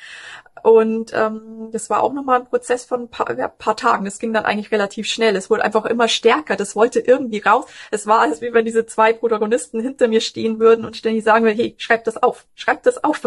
Und 0.62 1.12
ähm, 1.14 1.70
das 1.72 1.90
war 1.90 2.04
auch 2.04 2.14
nochmal 2.14 2.40
ein 2.40 2.46
Prozess 2.46 2.86
von 2.86 3.02
ein 3.04 3.10
paar, 3.10 3.38
ja, 3.38 3.50
paar 3.50 3.76
Tagen. 3.76 4.06
Das 4.06 4.20
ging 4.20 4.34
dann 4.34 4.46
eigentlich 4.46 4.72
relativ 4.72 5.08
schnell. 5.08 5.36
Es 5.36 5.50
wurde 5.50 5.64
einfach 5.64 5.86
immer 5.86 6.08
stärker. 6.08 6.56
Das 6.56 6.76
wollte 6.76 7.00
irgendwie 7.02 7.40
raus. 7.40 7.66
Es 7.92 8.08
war 8.08 8.20
alles 8.20 8.42
wie 8.42 8.54
wenn 8.54 8.64
diese 8.64 8.86
zwei 8.86 9.12
Protagonisten 9.12 9.53
hinter 9.58 10.08
mir 10.08 10.22
stehen 10.22 10.60
würden 10.60 10.86
und 10.86 10.98
ständig 10.98 11.24
sagen 11.24 11.46
würden, 11.46 11.58
hey, 11.58 11.76
schreib 11.78 12.04
das 12.04 12.22
auf, 12.22 12.46
schreib 12.56 12.84
das 12.84 13.04
auf. 13.04 13.22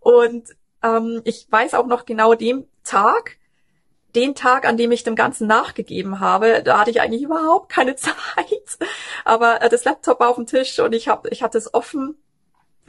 Und 0.00 0.48
ähm, 0.82 1.20
ich 1.24 1.46
weiß 1.50 1.74
auch 1.74 1.86
noch 1.86 2.06
genau 2.06 2.34
den 2.34 2.66
Tag, 2.84 3.36
den 4.14 4.34
Tag, 4.34 4.66
an 4.66 4.76
dem 4.76 4.92
ich 4.92 5.04
dem 5.04 5.14
Ganzen 5.14 5.46
nachgegeben 5.46 6.20
habe, 6.20 6.62
da 6.64 6.80
hatte 6.80 6.90
ich 6.90 7.00
eigentlich 7.00 7.22
überhaupt 7.22 7.70
keine 7.70 7.96
Zeit. 7.96 8.14
Aber 9.24 9.62
äh, 9.62 9.68
das 9.68 9.84
Laptop 9.84 10.20
war 10.20 10.30
auf 10.30 10.36
dem 10.36 10.46
Tisch 10.46 10.78
und 10.80 10.94
ich 10.94 11.08
habe, 11.08 11.28
ich 11.28 11.42
hatte 11.42 11.58
es 11.58 11.72
offen 11.74 12.16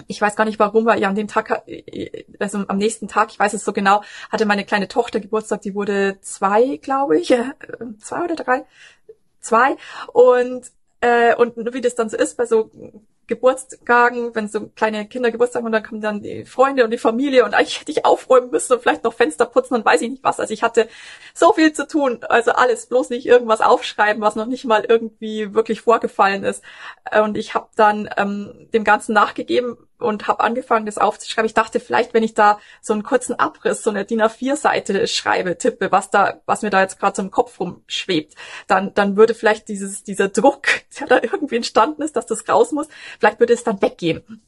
ich 0.07 0.21
weiß 0.21 0.35
gar 0.35 0.45
nicht 0.45 0.59
warum, 0.59 0.85
weil 0.85 0.99
ja 0.99 1.09
an 1.09 1.15
dem 1.15 1.27
Tag, 1.27 1.63
also 2.39 2.63
am 2.67 2.77
nächsten 2.77 3.07
Tag, 3.07 3.31
ich 3.31 3.39
weiß 3.39 3.53
es 3.53 3.65
so 3.65 3.73
genau, 3.73 4.03
hatte 4.31 4.45
meine 4.45 4.65
kleine 4.65 4.87
Tochter 4.87 5.19
Geburtstag, 5.19 5.61
die 5.61 5.75
wurde 5.75 6.17
zwei, 6.21 6.77
glaube 6.77 7.19
ich, 7.19 7.31
äh, 7.31 7.43
zwei 7.99 8.23
oder 8.23 8.35
drei, 8.35 8.65
zwei 9.39 9.77
und 10.13 10.71
äh, 11.01 11.35
und 11.35 11.55
wie 11.73 11.81
das 11.81 11.95
dann 11.95 12.09
so 12.09 12.17
ist 12.17 12.37
bei 12.37 12.45
so 12.45 12.69
Geburtstagen, 13.27 14.35
wenn 14.35 14.49
so 14.49 14.67
kleine 14.67 15.07
Kinder 15.07 15.31
Geburtstag 15.31 15.63
haben, 15.63 15.71
dann 15.71 15.83
kommen 15.83 16.01
dann 16.01 16.21
die 16.21 16.43
Freunde 16.45 16.83
und 16.83 16.91
die 16.91 16.97
Familie 16.97 17.45
und 17.45 17.53
eigentlich 17.53 17.79
hätte 17.79 17.91
ich 17.91 18.05
aufräumen 18.05 18.51
müssen 18.51 18.73
und 18.73 18.81
vielleicht 18.81 19.03
noch 19.03 19.13
Fenster 19.13 19.45
putzen 19.45 19.75
und 19.75 19.85
weiß 19.85 20.01
ich 20.01 20.09
nicht 20.09 20.23
was. 20.23 20.39
Also 20.39 20.53
ich 20.53 20.63
hatte 20.63 20.89
so 21.33 21.53
viel 21.53 21.71
zu 21.71 21.87
tun, 21.87 22.19
also 22.27 22.51
alles, 22.51 22.87
bloß 22.87 23.09
nicht 23.09 23.25
irgendwas 23.25 23.61
aufschreiben, 23.61 24.21
was 24.21 24.35
noch 24.35 24.47
nicht 24.47 24.65
mal 24.65 24.85
irgendwie 24.87 25.53
wirklich 25.53 25.81
vorgefallen 25.81 26.43
ist. 26.43 26.61
Und 27.23 27.37
ich 27.37 27.53
habe 27.55 27.69
dann 27.75 28.09
ähm, 28.17 28.67
dem 28.73 28.83
Ganzen 28.83 29.13
nachgegeben 29.13 29.77
und 30.01 30.27
habe 30.27 30.41
angefangen, 30.41 30.85
das 30.85 30.97
aufzuschreiben. 30.97 31.47
Ich 31.47 31.53
dachte, 31.53 31.79
vielleicht, 31.79 32.13
wenn 32.13 32.23
ich 32.23 32.33
da 32.33 32.59
so 32.81 32.93
einen 32.93 33.03
kurzen 33.03 33.37
Abriss, 33.39 33.83
so 33.83 33.89
eine 33.89 34.05
DIN 34.05 34.21
A4-Seite 34.21 35.07
schreibe, 35.07 35.57
tippe, 35.57 35.91
was 35.91 36.09
da, 36.09 36.41
was 36.45 36.61
mir 36.61 36.69
da 36.69 36.81
jetzt 36.81 36.99
gerade 36.99 37.15
so 37.15 37.21
im 37.21 37.31
Kopf 37.31 37.59
rumschwebt, 37.59 38.35
dann, 38.67 38.93
dann 38.93 39.15
würde 39.15 39.33
vielleicht 39.33 39.67
dieses, 39.67 40.03
dieser 40.03 40.29
Druck, 40.29 40.67
der 40.99 41.07
da 41.07 41.19
irgendwie 41.21 41.57
entstanden 41.57 42.01
ist, 42.01 42.15
dass 42.15 42.25
das 42.25 42.47
raus 42.47 42.71
muss, 42.71 42.87
vielleicht 43.19 43.39
würde 43.39 43.53
es 43.53 43.63
dann 43.63 43.81
weggehen. 43.81 44.41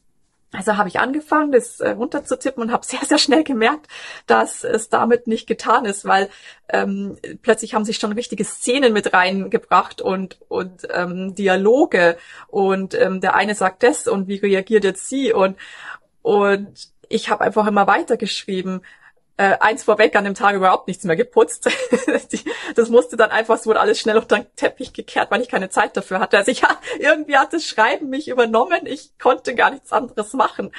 Also 0.54 0.76
habe 0.76 0.88
ich 0.88 1.00
angefangen, 1.00 1.52
das 1.52 1.80
äh, 1.80 1.90
runterzutippen 1.90 2.62
und 2.62 2.72
habe 2.72 2.84
sehr, 2.86 3.00
sehr 3.00 3.18
schnell 3.18 3.44
gemerkt, 3.44 3.88
dass 4.26 4.64
es 4.64 4.88
damit 4.88 5.26
nicht 5.26 5.46
getan 5.46 5.84
ist, 5.84 6.04
weil 6.04 6.28
ähm, 6.68 7.18
plötzlich 7.42 7.74
haben 7.74 7.84
sich 7.84 7.98
schon 7.98 8.12
richtige 8.12 8.44
Szenen 8.44 8.92
mit 8.92 9.12
reingebracht 9.12 10.00
und, 10.00 10.38
und 10.48 10.86
ähm, 10.92 11.34
Dialoge. 11.34 12.16
Und 12.48 12.94
ähm, 12.94 13.20
der 13.20 13.34
eine 13.34 13.54
sagt 13.54 13.82
das 13.82 14.06
und 14.06 14.28
wie 14.28 14.36
reagiert 14.36 14.84
jetzt 14.84 15.08
sie? 15.08 15.32
Und, 15.32 15.56
und 16.22 16.88
ich 17.08 17.30
habe 17.30 17.44
einfach 17.44 17.66
immer 17.66 17.86
weitergeschrieben 17.86 18.82
äh, 19.36 19.56
eins 19.58 19.82
vorweg, 19.82 20.14
an 20.14 20.24
dem 20.24 20.34
Tag 20.34 20.54
überhaupt 20.54 20.86
nichts 20.86 21.04
mehr 21.04 21.16
geputzt. 21.16 21.68
Das 22.74 22.88
musste 22.88 23.16
dann 23.16 23.30
einfach, 23.30 23.56
es 23.56 23.66
wurde 23.66 23.80
alles 23.80 24.00
schnell 24.00 24.16
unter 24.16 24.36
den 24.36 24.46
Teppich 24.56 24.92
gekehrt, 24.92 25.30
weil 25.30 25.40
ich 25.40 25.48
keine 25.48 25.68
Zeit 25.68 25.96
dafür 25.96 26.18
hatte. 26.18 26.38
Also 26.38 26.50
ich, 26.50 26.62
irgendwie 26.98 27.36
hat 27.36 27.52
das 27.52 27.64
Schreiben 27.64 28.08
mich 28.08 28.28
übernommen. 28.28 28.86
Ich 28.86 29.16
konnte 29.18 29.54
gar 29.54 29.70
nichts 29.70 29.92
anderes 29.92 30.32
machen. 30.32 30.72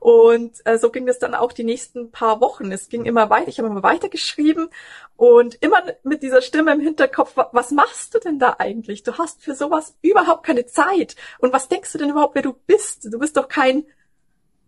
Und 0.00 0.52
äh, 0.64 0.78
so 0.78 0.90
ging 0.90 1.08
es 1.08 1.18
dann 1.18 1.34
auch 1.34 1.52
die 1.52 1.64
nächsten 1.64 2.10
paar 2.10 2.40
Wochen. 2.40 2.72
Es 2.72 2.88
ging 2.88 3.04
immer 3.04 3.28
weiter. 3.28 3.48
Ich 3.48 3.58
habe 3.58 3.68
immer 3.68 3.82
weiter 3.82 4.08
geschrieben 4.08 4.70
und 5.16 5.56
immer 5.62 5.82
mit 6.02 6.22
dieser 6.22 6.42
Stimme 6.42 6.72
im 6.72 6.80
Hinterkopf, 6.80 7.36
was 7.52 7.70
machst 7.70 8.14
du 8.14 8.18
denn 8.18 8.38
da 8.38 8.56
eigentlich? 8.58 9.02
Du 9.02 9.18
hast 9.18 9.42
für 9.42 9.54
sowas 9.54 9.94
überhaupt 10.02 10.44
keine 10.44 10.66
Zeit. 10.66 11.16
Und 11.38 11.52
was 11.52 11.68
denkst 11.68 11.92
du 11.92 11.98
denn 11.98 12.10
überhaupt, 12.10 12.34
wer 12.34 12.42
du 12.42 12.54
bist? 12.66 13.12
Du 13.12 13.18
bist 13.18 13.36
doch 13.36 13.48
kein 13.48 13.84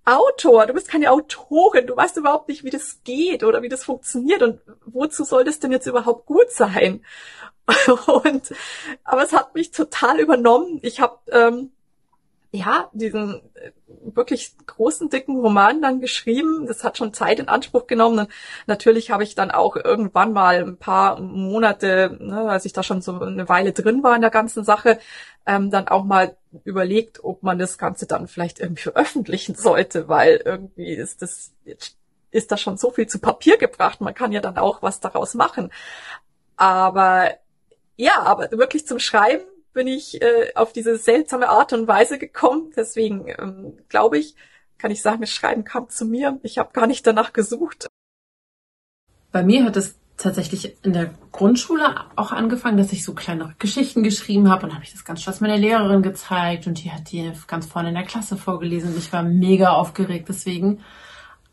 Autor, 0.04 0.66
du 0.66 0.74
bist 0.74 0.88
keine 0.88 1.10
Autorin, 1.10 1.86
du 1.86 1.96
weißt 1.96 2.16
überhaupt 2.18 2.48
nicht, 2.48 2.64
wie 2.64 2.70
das 2.70 3.00
geht 3.04 3.42
oder 3.42 3.62
wie 3.62 3.68
das 3.68 3.84
funktioniert 3.84 4.42
und 4.42 4.60
wozu 4.84 5.24
soll 5.24 5.44
das 5.44 5.60
denn 5.60 5.72
jetzt 5.72 5.86
überhaupt 5.86 6.26
gut 6.26 6.50
sein? 6.50 7.04
Und 8.22 8.52
aber 9.04 9.22
es 9.22 9.32
hat 9.32 9.54
mich 9.54 9.70
total 9.70 10.20
übernommen. 10.20 10.80
Ich 10.82 11.00
habe 11.00 11.18
ähm, 11.30 11.70
ja 12.54 12.88
diesen 12.92 13.42
äh, 13.54 13.72
wirklich 14.14 14.54
großen 14.66 15.10
dicken 15.10 15.38
Roman 15.40 15.82
dann 15.82 16.00
geschrieben. 16.00 16.66
Das 16.66 16.84
hat 16.84 16.98
schon 16.98 17.12
Zeit 17.12 17.40
in 17.40 17.48
Anspruch 17.48 17.86
genommen. 17.86 18.20
Und 18.20 18.28
natürlich 18.66 19.10
habe 19.10 19.24
ich 19.24 19.34
dann 19.34 19.50
auch 19.50 19.76
irgendwann 19.76 20.32
mal 20.32 20.62
ein 20.62 20.76
paar 20.76 21.20
Monate, 21.20 22.16
ne, 22.20 22.48
als 22.48 22.64
ich 22.64 22.72
da 22.72 22.82
schon 22.82 23.02
so 23.02 23.20
eine 23.20 23.48
Weile 23.48 23.72
drin 23.72 24.02
war 24.02 24.14
in 24.14 24.22
der 24.22 24.30
ganzen 24.30 24.64
Sache, 24.64 24.98
ähm, 25.46 25.70
dann 25.70 25.88
auch 25.88 26.04
mal 26.04 26.36
überlegt, 26.64 27.22
ob 27.24 27.42
man 27.42 27.58
das 27.58 27.76
Ganze 27.78 28.06
dann 28.06 28.28
vielleicht 28.28 28.60
irgendwie 28.60 28.82
veröffentlichen 28.82 29.54
sollte, 29.54 30.08
weil 30.08 30.40
irgendwie 30.44 30.94
ist 30.94 31.22
das 31.22 31.52
ist 32.30 32.50
da 32.50 32.56
schon 32.56 32.76
so 32.76 32.90
viel 32.90 33.06
zu 33.06 33.20
Papier 33.20 33.58
gebracht. 33.58 34.00
Man 34.00 34.14
kann 34.14 34.32
ja 34.32 34.40
dann 34.40 34.58
auch 34.58 34.82
was 34.82 34.98
daraus 35.00 35.34
machen. 35.34 35.70
Aber 36.56 37.30
ja, 37.96 38.22
aber 38.22 38.50
wirklich 38.52 38.86
zum 38.86 38.98
Schreiben 38.98 39.44
bin 39.74 39.86
ich 39.86 40.22
äh, 40.22 40.52
auf 40.54 40.72
diese 40.72 40.96
seltsame 40.96 41.48
Art 41.50 41.72
und 41.72 41.86
Weise 41.86 42.18
gekommen. 42.18 42.72
Deswegen 42.74 43.26
ähm, 43.28 43.78
glaube 43.88 44.18
ich, 44.18 44.34
kann 44.78 44.90
ich 44.90 45.02
sagen, 45.02 45.20
das 45.20 45.30
Schreiben 45.30 45.64
kam 45.64 45.88
zu 45.90 46.06
mir. 46.06 46.38
Ich 46.42 46.58
habe 46.58 46.72
gar 46.72 46.86
nicht 46.86 47.06
danach 47.06 47.32
gesucht. 47.32 47.88
Bei 49.32 49.42
mir 49.42 49.64
hat 49.64 49.76
es 49.76 49.96
tatsächlich 50.16 50.76
in 50.84 50.92
der 50.92 51.12
Grundschule 51.32 51.96
auch 52.16 52.32
angefangen, 52.32 52.76
dass 52.76 52.92
ich 52.92 53.04
so 53.04 53.14
kleine 53.14 53.54
Geschichten 53.58 54.02
geschrieben 54.02 54.48
habe 54.48 54.66
und 54.66 54.74
habe 54.74 54.84
ich 54.84 54.92
das 54.92 55.04
ganz 55.04 55.22
stolz 55.22 55.40
meiner 55.40 55.56
Lehrerin 55.58 56.02
gezeigt 56.02 56.66
und 56.66 56.82
die 56.82 56.92
hat 56.92 57.10
die 57.10 57.32
ganz 57.48 57.66
vorne 57.66 57.88
in 57.88 57.94
der 57.94 58.04
Klasse 58.04 58.36
vorgelesen 58.36 58.92
und 58.92 58.98
ich 58.98 59.12
war 59.12 59.22
mega 59.22 59.72
aufgeregt 59.72 60.28
deswegen. 60.28 60.80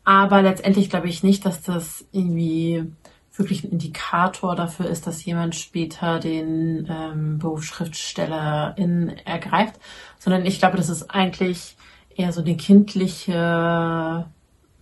Aber 0.04 0.42
letztendlich 0.42 0.90
glaube 0.90 1.08
ich 1.08 1.22
nicht, 1.22 1.44
dass 1.44 1.62
das 1.62 2.04
irgendwie 2.12 2.84
wirklich 3.34 3.64
ein 3.64 3.70
Indikator 3.70 4.54
dafür 4.54 4.86
ist, 4.86 5.06
dass 5.06 5.24
jemand 5.24 5.54
später 5.54 6.18
den 6.18 6.86
ähm, 6.90 7.38
Beruf 7.38 7.64
Schriftstellerin 7.64 9.16
ergreift, 9.24 9.80
sondern 10.18 10.44
ich 10.44 10.58
glaube, 10.58 10.76
das 10.76 10.88
ist 10.88 11.10
eigentlich 11.10 11.76
eher 12.14 12.32
so 12.32 12.42
eine 12.42 12.56
kindliche 12.56 14.26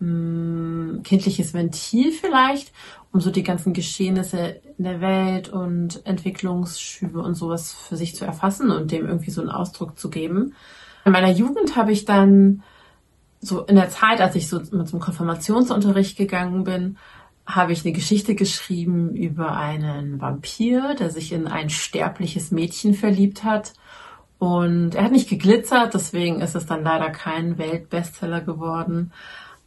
mh, 0.01 0.07
mm, 0.09 1.03
kindliches 1.05 1.55
Ventil 1.55 2.13
vielleicht 2.13 2.73
um 3.13 3.21
so 3.21 3.31
die 3.31 3.43
ganzen 3.43 3.73
Geschehnisse 3.73 4.61
in 4.79 4.85
der 4.85 5.01
Welt 5.01 5.49
und 5.49 6.05
Entwicklungsschübe 6.07 7.21
und 7.21 7.35
sowas 7.35 7.73
für 7.73 7.97
sich 7.97 8.15
zu 8.15 8.25
erfassen 8.25 8.71
und 8.71 8.93
dem 8.93 9.07
irgendwie 9.07 9.31
so 9.31 9.41
einen 9.41 9.51
Ausdruck 9.51 9.99
zu 9.99 10.11
geben. 10.11 10.55
In 11.05 11.13
meiner 11.13 11.31
Jugend 11.31 11.77
habe 11.77 11.93
ich 11.93 12.05
dann 12.05 12.63
so 13.41 13.63
in 13.63 13.75
der 13.75 13.89
Zeit, 13.89 14.21
als 14.21 14.37
ich 14.37 14.49
so 14.49 14.61
mit 14.71 14.89
zum 14.89 15.01
Konfirmationsunterricht 15.01 16.17
gegangen 16.17 16.63
bin, 16.65 16.99
habe 17.55 17.73
ich 17.73 17.85
eine 17.85 17.93
Geschichte 17.93 18.35
geschrieben 18.35 19.15
über 19.15 19.57
einen 19.57 20.21
Vampir, 20.21 20.95
der 20.95 21.11
sich 21.11 21.33
in 21.33 21.47
ein 21.47 21.71
sterbliches 21.71 22.51
Mädchen 22.51 22.95
verliebt 22.95 23.45
hat. 23.45 23.73
Und 24.39 24.95
er 24.95 25.05
hat 25.05 25.13
nicht 25.13 25.29
geglitzert, 25.29 25.95
deswegen 25.95 26.41
ist 26.41 26.55
es 26.55 26.67
dann 26.67 26.83
leider 26.83 27.11
kein 27.11 27.59
Weltbestseller 27.59 28.41
geworden. 28.41 29.13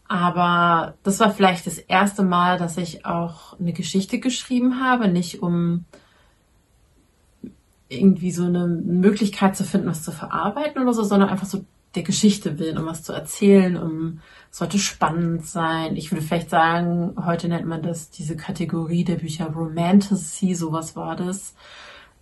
Aber 0.07 0.95
das 1.03 1.19
war 1.19 1.31
vielleicht 1.31 1.67
das 1.67 1.77
erste 1.77 2.23
Mal, 2.23 2.57
dass 2.57 2.77
ich 2.77 3.05
auch 3.05 3.59
eine 3.59 3.73
Geschichte 3.73 4.19
geschrieben 4.19 4.83
habe, 4.83 5.07
nicht 5.07 5.41
um 5.41 5.85
irgendwie 7.87 8.31
so 8.31 8.45
eine 8.45 8.67
Möglichkeit 8.67 9.55
zu 9.55 9.63
finden, 9.63 9.87
was 9.87 10.03
zu 10.03 10.11
verarbeiten 10.11 10.81
oder 10.81 10.93
so, 10.93 11.03
sondern 11.03 11.29
einfach 11.29 11.47
so 11.47 11.65
der 11.95 12.03
Geschichte 12.03 12.57
willen, 12.59 12.77
um 12.77 12.85
was 12.85 13.03
zu 13.03 13.13
erzählen, 13.13 13.77
um 13.77 14.19
sollte 14.49 14.79
spannend 14.79 15.45
sein. 15.45 15.95
Ich 15.95 16.11
würde 16.11 16.23
vielleicht 16.23 16.49
sagen, 16.49 17.15
heute 17.25 17.47
nennt 17.47 17.65
man 17.65 17.81
das 17.81 18.09
diese 18.09 18.35
Kategorie 18.35 19.03
der 19.03 19.15
Bücher 19.15 19.47
Romantasy, 19.47 20.55
sowas 20.55 20.95
war 20.95 21.15
das. 21.15 21.55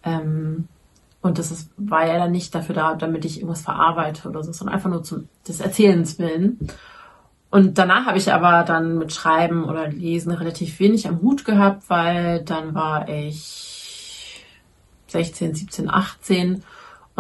Ähm, 0.04 0.68
und 1.22 1.38
das 1.38 1.52
ist, 1.52 1.70
war 1.78 2.08
ja 2.08 2.18
dann 2.18 2.32
nicht 2.32 2.54
dafür 2.56 2.76
da, 2.76 2.96
damit 2.96 3.26
ich 3.26 3.38
irgendwas 3.38 3.62
verarbeite 3.62 4.28
oder 4.28 4.44
so, 4.44 4.52
sondern 4.52 4.76
einfach 4.76 4.90
nur 4.90 5.04
zum 5.04 5.28
des 5.48 5.60
Erzählens 5.60 6.20
willen. 6.20 6.58
Und 7.50 7.78
danach 7.78 8.06
habe 8.06 8.18
ich 8.18 8.32
aber 8.32 8.64
dann 8.64 8.98
mit 8.98 9.14
Schreiben 9.14 9.66
oder 9.66 9.88
Lesen 9.90 10.32
relativ 10.32 10.80
wenig 10.80 11.08
am 11.08 11.22
Hut 11.22 11.46
gehabt, 11.46 11.90
weil 11.90 12.44
dann 12.44 12.74
war 12.74 13.10
ich 13.10 14.46
16, 15.08 15.54
17, 15.54 15.90
18 15.90 16.64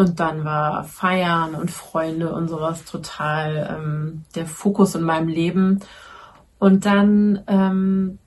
und 0.01 0.19
dann 0.19 0.43
war 0.43 0.83
Feiern 0.83 1.53
und 1.53 1.69
Freunde 1.69 2.33
und 2.33 2.47
sowas 2.47 2.85
total 2.85 3.77
ähm, 3.77 4.25
der 4.33 4.47
Fokus 4.47 4.95
in 4.95 5.03
meinem 5.03 5.27
Leben. 5.27 5.79
Und 6.57 6.87
dann 6.87 7.43
ähm, 7.45 8.17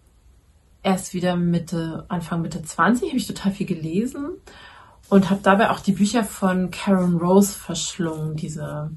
erst 0.85 1.15
wieder 1.15 1.35
Mitte, 1.35 2.05
Anfang 2.07 2.43
Mitte 2.43 2.63
20 2.63 3.09
habe 3.09 3.17
ich 3.17 3.27
total 3.27 3.51
viel 3.51 3.67
gelesen 3.67 4.31
und 5.09 5.31
habe 5.31 5.41
dabei 5.43 5.71
auch 5.71 5.81
die 5.81 5.93
Bücher 5.93 6.23
von 6.23 6.71
Karen 6.71 7.17
Rose 7.17 7.53
verschlungen, 7.59 8.37
diese 8.37 8.93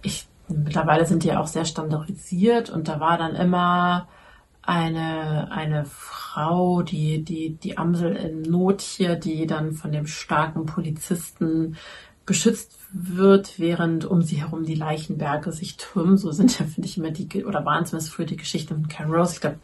ich 0.00 0.26
mittlerweile 0.48 1.04
sind 1.04 1.24
die 1.24 1.34
auch 1.34 1.46
sehr 1.46 1.66
standardisiert 1.66 2.70
und 2.70 2.88
da 2.88 3.00
war 3.00 3.18
dann 3.18 3.34
immer 3.34 4.08
eine 4.70 5.50
eine 5.50 5.84
Frau, 5.84 6.82
die 6.82 7.24
die 7.24 7.56
die 7.56 7.76
Amsel 7.76 8.14
in 8.14 8.42
Not 8.42 8.82
hier, 8.82 9.16
die 9.16 9.46
dann 9.46 9.72
von 9.72 9.90
dem 9.90 10.06
starken 10.06 10.64
Polizisten 10.64 11.76
beschützt 12.24 12.78
wird, 12.92 13.58
während 13.58 14.04
um 14.04 14.22
sie 14.22 14.36
herum 14.36 14.64
die 14.64 14.76
Leichenberge 14.76 15.50
sich 15.50 15.76
türmen. 15.76 16.16
So 16.16 16.30
sind 16.30 16.56
ja, 16.58 16.66
finde 16.66 16.88
ich, 16.88 16.96
immer 16.96 17.10
die, 17.10 17.44
oder 17.44 17.64
waren 17.64 17.84
zumindest 17.84 18.12
früher 18.12 18.26
die 18.26 18.36
Geschichten 18.36 18.74
von 18.74 18.88
Karen 18.88 19.12
Rose. 19.12 19.34
Ich 19.34 19.40
glaube, 19.40 19.58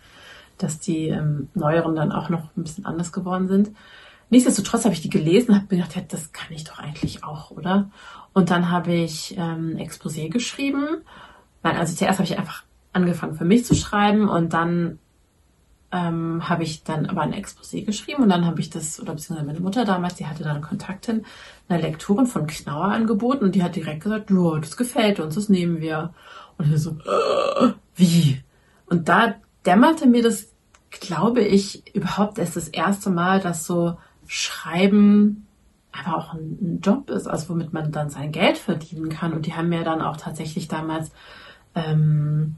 dass 0.59 0.81
die 0.81 1.09
ähm, 1.09 1.49
neueren 1.55 1.95
dann 1.95 2.11
auch 2.11 2.29
noch 2.29 2.57
ein 2.57 2.65
bisschen 2.65 2.85
anders 2.85 3.13
geworden 3.13 3.47
sind. 3.47 3.71
Nichtsdestotrotz 4.31 4.85
habe 4.85 4.95
ich 4.95 5.03
die 5.03 5.11
gelesen 5.11 5.51
und 5.51 5.57
habe 5.57 5.67
mir 5.71 5.83
gedacht, 5.83 5.95
ja, 5.95 6.03
das 6.03 6.33
kann 6.33 6.53
ich 6.53 6.65
doch 6.65 6.81
eigentlich 6.81 7.23
auch, 7.23 7.53
oder? 7.53 7.91
Und 8.33 8.51
dann 8.51 8.71
habe 8.71 8.93
ich 8.93 9.37
ähm, 9.39 9.77
Exposé 9.77 10.29
geschrieben. 10.29 10.85
Nein, 11.63 11.77
also 11.77 11.95
zuerst 11.95 12.19
habe 12.19 12.29
ich 12.29 12.37
einfach 12.37 12.65
angefangen 12.97 13.35
für 13.35 13.45
mich 13.45 13.65
zu 13.65 13.75
schreiben 13.75 14.29
und 14.29 14.53
dann 14.53 14.99
ähm, 15.93 16.49
habe 16.49 16.65
ich 16.65 16.83
dann 16.83 17.07
aber 17.07 17.23
ein 17.23 17.35
Exposé 17.35 17.85
geschrieben 17.85 18.23
und 18.25 18.29
dann 18.29 18.45
habe 18.45 18.61
ich 18.61 18.71
das, 18.71 19.01
oder 19.01 19.15
beziehungsweise 19.15 19.47
meine 19.47 19.61
Mutter 19.61 19.85
damals, 19.85 20.17
die 20.17 20.27
hatte 20.27 20.43
dann 20.43 20.61
Kontakt 20.61 21.07
hin, 21.07 21.25
eine 21.69 21.81
Lektorin 21.81 22.27
von 22.27 22.47
Knauer 22.47 22.87
angeboten 22.87 23.45
und 23.45 23.55
die 23.55 23.63
hat 23.63 23.77
direkt 23.77 24.03
gesagt, 24.03 24.31
ja, 24.31 24.59
das 24.59 24.77
gefällt 24.77 25.21
uns, 25.21 25.37
das 25.37 25.49
nehmen 25.49 25.81
wir. 25.81 26.13
Und 26.59 26.73
ich 26.73 26.83
so, 26.83 26.91
äh, 26.91 27.73
wie? 27.95 28.43
Und 28.87 29.09
da 29.09 29.35
dämmerte 29.65 30.07
mir 30.07 30.23
das, 30.23 30.49
glaube 30.91 31.43
ich, 31.43 31.95
überhaupt 31.95 32.39
erst 32.39 32.57
das 32.57 32.69
erste 32.69 33.11
Mal, 33.11 33.41
dass 33.41 33.67
so 33.67 33.97
Schreiben 34.27 35.47
aber 35.93 36.17
auch 36.17 36.35
ein, 36.35 36.81
Job 36.83 37.11
ist, 37.11 37.27
also 37.27 37.51
womit 37.51 37.73
man 37.73 37.93
dann 37.93 38.11
sein 38.11 38.33
Geld 38.33 38.59
verdienen 38.59 39.09
kann. 39.09 39.33
Und 39.33 39.47
die 39.47 39.55
haben 39.55 39.69
mir 39.69 39.85
dann 39.85 40.03
auch 40.03 40.17
tatsächlich 40.17 40.69
damals 40.69 41.11
ähm, 41.75 42.57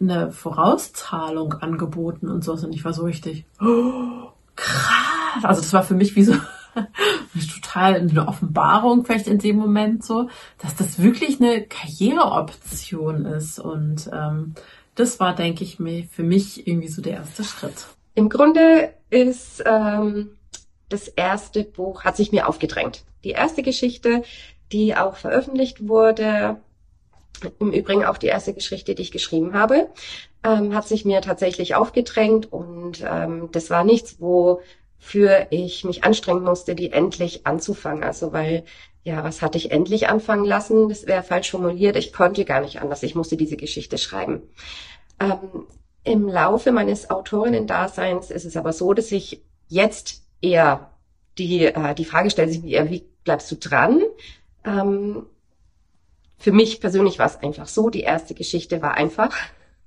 eine 0.00 0.32
Vorauszahlung 0.32 1.54
angeboten 1.54 2.28
und 2.28 2.44
so. 2.44 2.52
Und 2.52 2.74
ich 2.74 2.84
war 2.84 2.92
so 2.92 3.04
richtig, 3.04 3.44
oh, 3.60 4.30
krass. 4.56 5.44
Also 5.44 5.60
das 5.62 5.72
war 5.72 5.82
für 5.82 5.94
mich 5.94 6.16
wie 6.16 6.24
so 6.24 6.34
total 7.74 7.94
eine 7.94 8.28
Offenbarung 8.28 9.04
vielleicht 9.04 9.26
in 9.26 9.38
dem 9.38 9.56
Moment 9.56 10.04
so, 10.04 10.28
dass 10.58 10.76
das 10.76 11.02
wirklich 11.02 11.40
eine 11.40 11.62
Karriereoption 11.62 13.24
ist. 13.26 13.58
Und 13.58 14.10
ähm, 14.12 14.54
das 14.94 15.18
war, 15.20 15.34
denke 15.34 15.64
ich 15.64 15.78
mir, 15.78 16.04
für 16.04 16.22
mich 16.22 16.66
irgendwie 16.66 16.88
so 16.88 17.02
der 17.02 17.14
erste 17.14 17.44
Schritt. 17.44 17.86
Im 18.14 18.28
Grunde 18.28 18.94
ist 19.10 19.62
ähm, 19.66 20.36
das 20.88 21.08
erste 21.08 21.64
Buch, 21.64 22.04
hat 22.04 22.16
sich 22.16 22.30
mir 22.30 22.48
aufgedrängt. 22.48 23.04
Die 23.24 23.30
erste 23.30 23.62
Geschichte, 23.62 24.22
die 24.70 24.96
auch 24.96 25.16
veröffentlicht 25.16 25.88
wurde, 25.88 26.60
im 27.58 27.72
Übrigen 27.72 28.04
auch 28.04 28.18
die 28.18 28.26
erste 28.26 28.54
Geschichte, 28.54 28.94
die 28.94 29.02
ich 29.02 29.12
geschrieben 29.12 29.54
habe, 29.54 29.88
ähm, 30.44 30.74
hat 30.74 30.86
sich 30.86 31.04
mir 31.04 31.20
tatsächlich 31.20 31.74
aufgedrängt 31.74 32.52
und 32.52 33.04
ähm, 33.08 33.48
das 33.52 33.70
war 33.70 33.84
nichts, 33.84 34.20
wofür 34.20 35.46
ich 35.50 35.84
mich 35.84 36.04
anstrengen 36.04 36.42
musste, 36.44 36.74
die 36.74 36.92
endlich 36.92 37.46
anzufangen. 37.46 38.04
Also 38.04 38.32
weil, 38.32 38.64
ja, 39.02 39.24
was 39.24 39.42
hatte 39.42 39.58
ich 39.58 39.70
endlich 39.70 40.08
anfangen 40.08 40.44
lassen? 40.44 40.88
Das 40.88 41.06
wäre 41.06 41.22
falsch 41.22 41.50
formuliert. 41.50 41.96
Ich 41.96 42.12
konnte 42.12 42.44
gar 42.44 42.60
nicht 42.60 42.80
anders. 42.80 43.02
Ich 43.02 43.14
musste 43.14 43.36
diese 43.36 43.56
Geschichte 43.56 43.98
schreiben. 43.98 44.42
Ähm, 45.20 45.66
Im 46.04 46.28
Laufe 46.28 46.72
meines 46.72 47.10
Autorinnen-Daseins 47.10 48.30
ist 48.30 48.44
es 48.44 48.56
aber 48.56 48.72
so, 48.72 48.92
dass 48.92 49.12
ich 49.12 49.42
jetzt 49.68 50.22
eher 50.40 50.90
die, 51.38 51.66
äh, 51.66 51.94
die 51.94 52.04
Frage 52.04 52.30
stellt 52.30 52.52
sich 52.52 52.62
wie 52.62 53.04
bleibst 53.24 53.50
du 53.50 53.56
dran? 53.56 54.02
Ähm, 54.64 55.26
für 56.36 56.52
mich 56.52 56.80
persönlich 56.80 57.18
war 57.18 57.26
es 57.26 57.36
einfach 57.36 57.66
so, 57.66 57.90
die 57.90 58.02
erste 58.02 58.34
Geschichte 58.34 58.82
war 58.82 58.94
einfach 58.94 59.34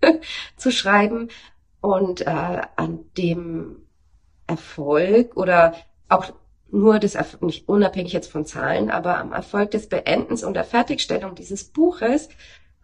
zu 0.57 0.71
schreiben 0.71 1.29
und 1.81 2.21
äh, 2.21 2.61
an 2.75 2.99
dem 3.17 3.83
Erfolg 4.47 5.35
oder 5.35 5.75
auch 6.09 6.33
nur 6.69 6.99
das, 6.99 7.15
nicht 7.41 7.67
unabhängig 7.69 8.13
jetzt 8.13 8.31
von 8.31 8.45
Zahlen, 8.45 8.89
aber 8.89 9.17
am 9.17 9.31
Erfolg 9.31 9.71
des 9.71 9.87
Beendens 9.87 10.43
und 10.43 10.53
der 10.53 10.63
Fertigstellung 10.63 11.35
dieses 11.35 11.65
Buches, 11.65 12.29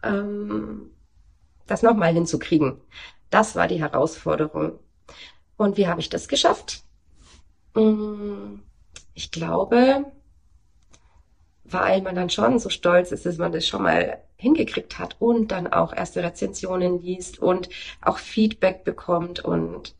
ähm, 0.02 0.90
das 1.66 1.82
nochmal 1.82 2.12
hinzukriegen. 2.12 2.80
Das 3.30 3.56
war 3.56 3.68
die 3.68 3.80
Herausforderung. 3.80 4.78
Und 5.56 5.76
wie 5.76 5.86
habe 5.86 6.00
ich 6.00 6.08
das 6.08 6.28
geschafft? 6.28 6.82
Mm, 7.74 8.60
ich 9.14 9.30
glaube, 9.30 10.04
weil 11.64 12.02
man 12.02 12.14
dann 12.14 12.30
schon 12.30 12.58
so 12.58 12.68
stolz 12.68 13.12
ist, 13.12 13.26
dass 13.26 13.38
man 13.38 13.52
das 13.52 13.66
schon 13.66 13.82
mal 13.82 14.18
hingekriegt 14.36 14.98
hat 14.98 15.16
und 15.18 15.50
dann 15.50 15.72
auch 15.72 15.92
erste 15.92 16.22
Rezensionen 16.22 17.00
liest 17.00 17.38
und 17.38 17.68
auch 18.02 18.18
Feedback 18.18 18.84
bekommt 18.84 19.44
und 19.44 19.94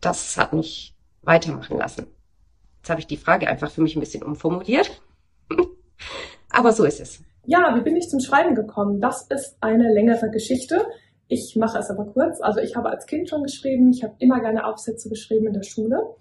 das 0.00 0.36
hat 0.36 0.52
mich 0.52 0.94
weitermachen 1.22 1.78
lassen. 1.78 2.06
Jetzt 2.78 2.90
habe 2.90 3.00
ich 3.00 3.06
die 3.06 3.16
Frage 3.16 3.48
einfach 3.48 3.70
für 3.70 3.82
mich 3.82 3.96
ein 3.96 4.00
bisschen 4.00 4.22
umformuliert. 4.22 5.02
Aber 6.50 6.72
so 6.72 6.84
ist 6.84 7.00
es. 7.00 7.20
Ja, 7.44 7.74
wie 7.76 7.80
bin 7.80 7.96
ich 7.96 8.08
zum 8.08 8.20
Schreiben 8.20 8.54
gekommen? 8.54 9.00
Das 9.00 9.22
ist 9.28 9.56
eine 9.60 9.92
längere 9.92 10.30
Geschichte. 10.30 10.84
Ich 11.28 11.56
mache 11.56 11.78
es 11.78 11.90
aber 11.90 12.06
kurz. 12.06 12.40
Also 12.40 12.60
ich 12.60 12.76
habe 12.76 12.88
als 12.88 13.06
Kind 13.06 13.28
schon 13.28 13.42
geschrieben. 13.42 13.90
Ich 13.90 14.02
habe 14.02 14.14
immer 14.18 14.40
gerne 14.40 14.64
Aufsätze 14.64 15.08
geschrieben 15.08 15.48
in 15.48 15.52
der 15.52 15.62
Schule. 15.62 16.14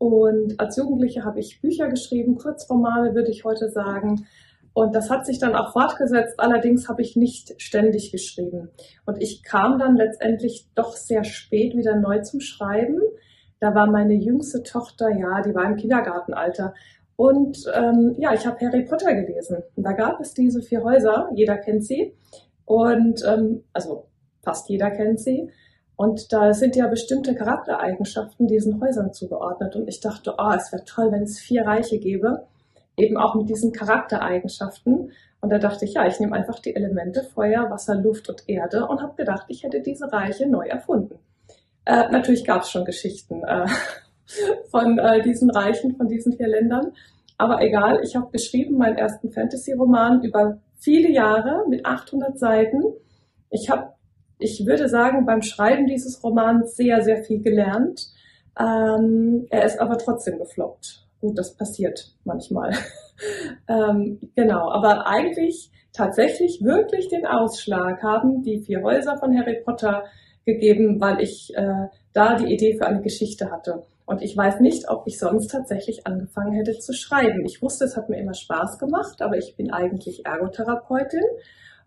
Und 0.00 0.58
als 0.58 0.78
Jugendliche 0.78 1.26
habe 1.26 1.40
ich 1.40 1.60
Bücher 1.60 1.88
geschrieben, 1.88 2.36
Kurzromane 2.36 3.14
würde 3.14 3.30
ich 3.30 3.44
heute 3.44 3.68
sagen. 3.68 4.26
Und 4.72 4.94
das 4.94 5.10
hat 5.10 5.26
sich 5.26 5.38
dann 5.38 5.54
auch 5.54 5.74
fortgesetzt. 5.74 6.40
Allerdings 6.40 6.88
habe 6.88 7.02
ich 7.02 7.16
nicht 7.16 7.60
ständig 7.60 8.10
geschrieben. 8.10 8.70
Und 9.04 9.20
ich 9.20 9.42
kam 9.42 9.78
dann 9.78 9.96
letztendlich 9.96 10.66
doch 10.74 10.92
sehr 10.92 11.22
spät 11.22 11.76
wieder 11.76 11.96
neu 11.96 12.22
zum 12.22 12.40
Schreiben. 12.40 12.98
Da 13.60 13.74
war 13.74 13.90
meine 13.90 14.14
jüngste 14.14 14.62
Tochter, 14.62 15.10
ja, 15.10 15.42
die 15.42 15.54
war 15.54 15.66
im 15.66 15.76
Kindergartenalter. 15.76 16.72
Und 17.16 17.58
ähm, 17.74 18.14
ja, 18.16 18.32
ich 18.32 18.46
habe 18.46 18.58
Harry 18.64 18.86
Potter 18.86 19.14
gelesen. 19.14 19.58
Und 19.76 19.82
da 19.84 19.92
gab 19.92 20.18
es 20.18 20.32
diese 20.32 20.62
vier 20.62 20.82
Häuser, 20.82 21.28
jeder 21.34 21.58
kennt 21.58 21.84
sie. 21.84 22.16
Und 22.64 23.22
ähm, 23.26 23.64
also 23.74 24.06
fast 24.42 24.70
jeder 24.70 24.90
kennt 24.92 25.20
sie. 25.20 25.50
Und 26.00 26.32
da 26.32 26.54
sind 26.54 26.76
ja 26.76 26.86
bestimmte 26.86 27.34
Charaktereigenschaften 27.34 28.46
diesen 28.46 28.80
Häusern 28.80 29.12
zugeordnet. 29.12 29.76
Und 29.76 29.86
ich 29.86 30.00
dachte, 30.00 30.34
oh, 30.38 30.50
es 30.56 30.72
wäre 30.72 30.86
toll, 30.86 31.12
wenn 31.12 31.24
es 31.24 31.38
vier 31.38 31.66
Reiche 31.66 31.98
gäbe, 31.98 32.46
eben 32.96 33.18
auch 33.18 33.34
mit 33.34 33.50
diesen 33.50 33.70
Charaktereigenschaften. 33.74 35.12
Und 35.42 35.50
da 35.50 35.58
dachte 35.58 35.84
ich, 35.84 35.92
ja, 35.92 36.06
ich 36.06 36.18
nehme 36.18 36.34
einfach 36.34 36.58
die 36.58 36.74
Elemente 36.74 37.22
Feuer, 37.22 37.70
Wasser, 37.70 37.96
Luft 37.96 38.30
und 38.30 38.48
Erde 38.48 38.86
und 38.86 39.02
habe 39.02 39.14
gedacht, 39.14 39.44
ich 39.48 39.62
hätte 39.62 39.82
diese 39.82 40.10
Reiche 40.10 40.48
neu 40.48 40.66
erfunden. 40.68 41.18
Äh, 41.84 42.08
natürlich 42.10 42.46
gab 42.46 42.62
es 42.62 42.70
schon 42.70 42.86
Geschichten 42.86 43.44
äh, 43.44 43.66
von 44.70 44.98
äh, 44.98 45.20
diesen 45.20 45.50
Reichen, 45.50 45.96
von 45.96 46.08
diesen 46.08 46.34
vier 46.34 46.48
Ländern. 46.48 46.92
Aber 47.36 47.60
egal, 47.60 48.00
ich 48.02 48.16
habe 48.16 48.30
geschrieben 48.30 48.78
meinen 48.78 48.96
ersten 48.96 49.30
Fantasy-Roman 49.30 50.22
über 50.22 50.62
viele 50.78 51.10
Jahre 51.10 51.68
mit 51.68 51.84
800 51.84 52.38
Seiten. 52.38 52.84
Ich 53.50 53.68
habe 53.68 53.99
ich 54.40 54.66
würde 54.66 54.88
sagen, 54.88 55.26
beim 55.26 55.42
Schreiben 55.42 55.86
dieses 55.86 56.22
Romans 56.22 56.76
sehr, 56.76 57.02
sehr 57.02 57.22
viel 57.22 57.40
gelernt. 57.40 58.08
Ähm, 58.58 59.46
er 59.50 59.64
ist 59.64 59.80
aber 59.80 59.98
trotzdem 59.98 60.38
gefloppt. 60.38 61.06
Gut, 61.20 61.38
das 61.38 61.54
passiert 61.54 62.12
manchmal. 62.24 62.72
ähm, 63.68 64.18
genau, 64.34 64.70
aber 64.70 65.06
eigentlich 65.06 65.70
tatsächlich 65.92 66.62
wirklich 66.62 67.08
den 67.08 67.26
Ausschlag 67.26 68.02
haben 68.02 68.42
die 68.42 68.60
vier 68.60 68.82
Häuser 68.82 69.18
von 69.18 69.36
Harry 69.36 69.60
Potter 69.64 70.04
gegeben, 70.46 71.00
weil 71.00 71.20
ich 71.20 71.54
äh, 71.54 71.88
da 72.12 72.36
die 72.36 72.52
Idee 72.52 72.76
für 72.76 72.86
eine 72.86 73.02
Geschichte 73.02 73.50
hatte. 73.50 73.82
Und 74.06 74.22
ich 74.22 74.36
weiß 74.36 74.60
nicht, 74.60 74.88
ob 74.88 75.06
ich 75.06 75.18
sonst 75.18 75.52
tatsächlich 75.52 76.06
angefangen 76.06 76.52
hätte 76.52 76.78
zu 76.78 76.92
schreiben. 76.92 77.44
Ich 77.44 77.62
wusste, 77.62 77.84
es 77.84 77.96
hat 77.96 78.08
mir 78.08 78.18
immer 78.18 78.34
Spaß 78.34 78.78
gemacht, 78.78 79.22
aber 79.22 79.36
ich 79.36 79.54
bin 79.56 79.70
eigentlich 79.70 80.26
Ergotherapeutin. 80.26 81.22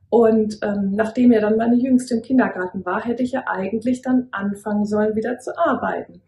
Und 0.10 0.60
ähm, 0.62 0.92
nachdem 0.92 1.32
ja 1.32 1.42
dann 1.42 1.58
meine 1.58 1.76
Jüngste 1.76 2.16
im 2.16 2.22
Kindergarten 2.22 2.86
war, 2.86 3.04
hätte 3.04 3.24
ich 3.24 3.32
ja 3.32 3.44
eigentlich 3.48 4.02
dann 4.02 4.28
anfangen 4.32 4.86
sollen, 4.86 5.16
wieder 5.16 5.40
zu 5.40 5.58
arbeiten. 5.58 6.22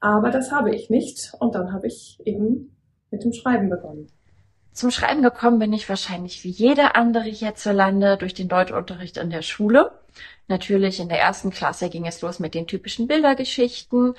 Aber 0.00 0.30
das 0.30 0.52
habe 0.52 0.74
ich 0.74 0.90
nicht. 0.90 1.32
Und 1.40 1.54
dann 1.54 1.72
habe 1.72 1.88
ich 1.88 2.20
eben 2.24 2.76
mit 3.10 3.24
dem 3.24 3.32
Schreiben 3.32 3.68
begonnen. 3.68 4.06
Zum 4.72 4.92
Schreiben 4.92 5.22
gekommen 5.22 5.58
bin 5.58 5.72
ich 5.72 5.88
wahrscheinlich 5.88 6.44
wie 6.44 6.50
jeder 6.50 6.94
andere 6.94 7.24
hierzulande 7.24 8.16
durch 8.16 8.34
den 8.34 8.46
Deutschunterricht 8.46 9.16
in 9.16 9.30
der 9.30 9.42
Schule. 9.42 9.90
Natürlich 10.46 11.00
in 11.00 11.08
der 11.08 11.18
ersten 11.18 11.50
Klasse 11.50 11.90
ging 11.90 12.06
es 12.06 12.20
los 12.22 12.38
mit 12.38 12.54
den 12.54 12.68
typischen 12.68 13.08
Bildergeschichten 13.08 14.14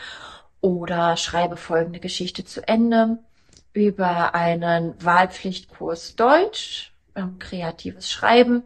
oder 0.59 1.15
schreibe 1.15 1.55
folgende 1.55 1.99
Geschichte 1.99 2.43
zu 2.43 2.67
Ende 2.67 3.19
über 3.71 4.35
einen 4.35 4.93
Wahlpflichtkurs 5.03 6.15
Deutsch, 6.17 6.93
ähm, 7.15 7.39
kreatives 7.39 8.11
Schreiben. 8.11 8.63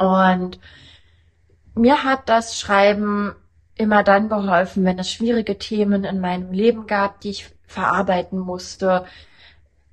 Und 0.00 0.58
mir 1.74 2.04
hat 2.04 2.28
das 2.30 2.58
Schreiben 2.58 3.36
immer 3.74 4.02
dann 4.02 4.30
geholfen, 4.30 4.84
wenn 4.84 4.98
es 4.98 5.10
schwierige 5.10 5.58
Themen 5.58 6.04
in 6.04 6.20
meinem 6.20 6.52
Leben 6.52 6.86
gab, 6.86 7.20
die 7.20 7.30
ich 7.30 7.50
verarbeiten 7.66 8.38
musste, 8.38 9.04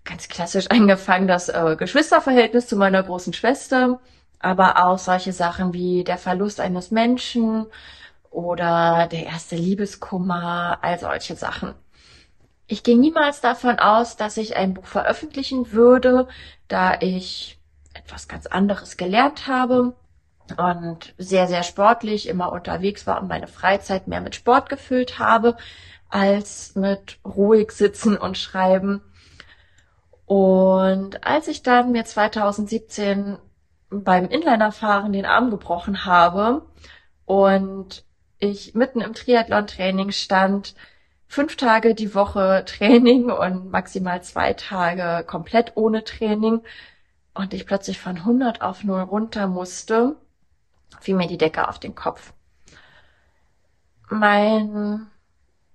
ganz 0.05 0.29
klassisch 0.29 0.67
angefangen 0.71 1.27
das 1.27 1.49
äh, 1.49 1.75
Geschwisterverhältnis 1.77 2.67
zu 2.67 2.77
meiner 2.77 3.03
großen 3.03 3.33
Schwester, 3.33 3.99
aber 4.39 4.85
auch 4.85 4.97
solche 4.97 5.33
Sachen 5.33 5.73
wie 5.73 6.05
der 6.05 6.17
Verlust 6.17 6.61
eines 6.61 6.89
Menschen 6.89 7.65
oder 8.29 9.09
der 9.11 9.25
erste 9.25 9.57
Liebeskummer, 9.57 10.79
all 10.81 10.99
solche 10.99 11.35
Sachen. 11.35 11.73
Ich 12.67 12.83
ging 12.83 13.01
niemals 13.01 13.41
davon 13.41 13.77
aus, 13.79 14.15
dass 14.15 14.37
ich 14.37 14.55
ein 14.55 14.73
Buch 14.73 14.85
veröffentlichen 14.85 15.73
würde, 15.73 16.29
da 16.69 16.97
ich 17.01 17.56
etwas 17.97 18.27
ganz 18.27 18.45
anderes 18.45 18.97
gelernt 18.97 19.47
habe 19.47 19.95
und 20.55 21.13
sehr, 21.17 21.47
sehr 21.47 21.63
sportlich 21.63 22.27
immer 22.27 22.51
unterwegs 22.51 23.05
war 23.05 23.21
und 23.21 23.27
meine 23.27 23.47
Freizeit 23.47 24.07
mehr 24.07 24.21
mit 24.21 24.35
Sport 24.35 24.69
gefüllt 24.69 25.19
habe 25.19 25.57
als 26.09 26.75
mit 26.75 27.19
ruhig 27.25 27.71
sitzen 27.71 28.17
und 28.17 28.37
schreiben. 28.37 29.01
Und 30.25 31.25
als 31.25 31.47
ich 31.47 31.63
dann 31.63 31.91
mir 31.91 32.05
2017 32.05 33.37
beim 33.89 34.25
Inlinerfahren 34.29 35.13
den 35.13 35.25
Arm 35.25 35.49
gebrochen 35.49 36.05
habe 36.05 36.65
und 37.25 38.05
ich 38.39 38.75
mitten 38.75 39.01
im 39.01 39.13
Triathlon-Training 39.13 40.11
stand, 40.11 40.75
fünf 41.27 41.57
Tage 41.57 41.95
die 41.95 42.13
Woche 42.15 42.63
Training 42.65 43.31
und 43.31 43.71
maximal 43.71 44.21
zwei 44.21 44.53
Tage 44.53 45.25
komplett 45.25 45.73
ohne 45.75 46.03
Training 46.03 46.61
und 47.37 47.53
ich 47.53 47.65
plötzlich 47.65 47.99
von 47.99 48.17
100 48.17 48.61
auf 48.61 48.83
0 48.83 49.01
runter 49.01 49.47
musste, 49.47 50.15
fiel 50.99 51.15
mir 51.15 51.27
die 51.27 51.37
Decke 51.37 51.67
auf 51.67 51.79
den 51.79 51.95
Kopf. 51.95 52.33
Mein 54.09 55.07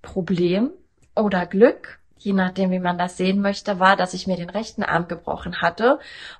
Problem 0.01 0.71
oder 1.15 1.45
Glück 1.45 1.99
je 2.23 2.33
nachdem, 2.33 2.71
wie 2.71 2.79
man 2.79 2.97
das 2.97 3.17
sehen 3.17 3.41
möchte, 3.41 3.79
war, 3.79 3.95
dass 3.95 4.13
ich 4.13 4.27
mir 4.27 4.37
den 4.37 4.49
rechten 4.49 4.83
Arm 4.83 5.07
gebrochen 5.07 5.61
hatte 5.61 5.99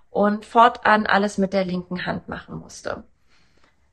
und 0.10 0.46
fortan 0.46 1.06
alles 1.06 1.38
mit 1.38 1.54
der 1.54 1.66
linken 1.66 2.06
Hand 2.06 2.30
machen 2.30 2.58
musste. 2.58 3.04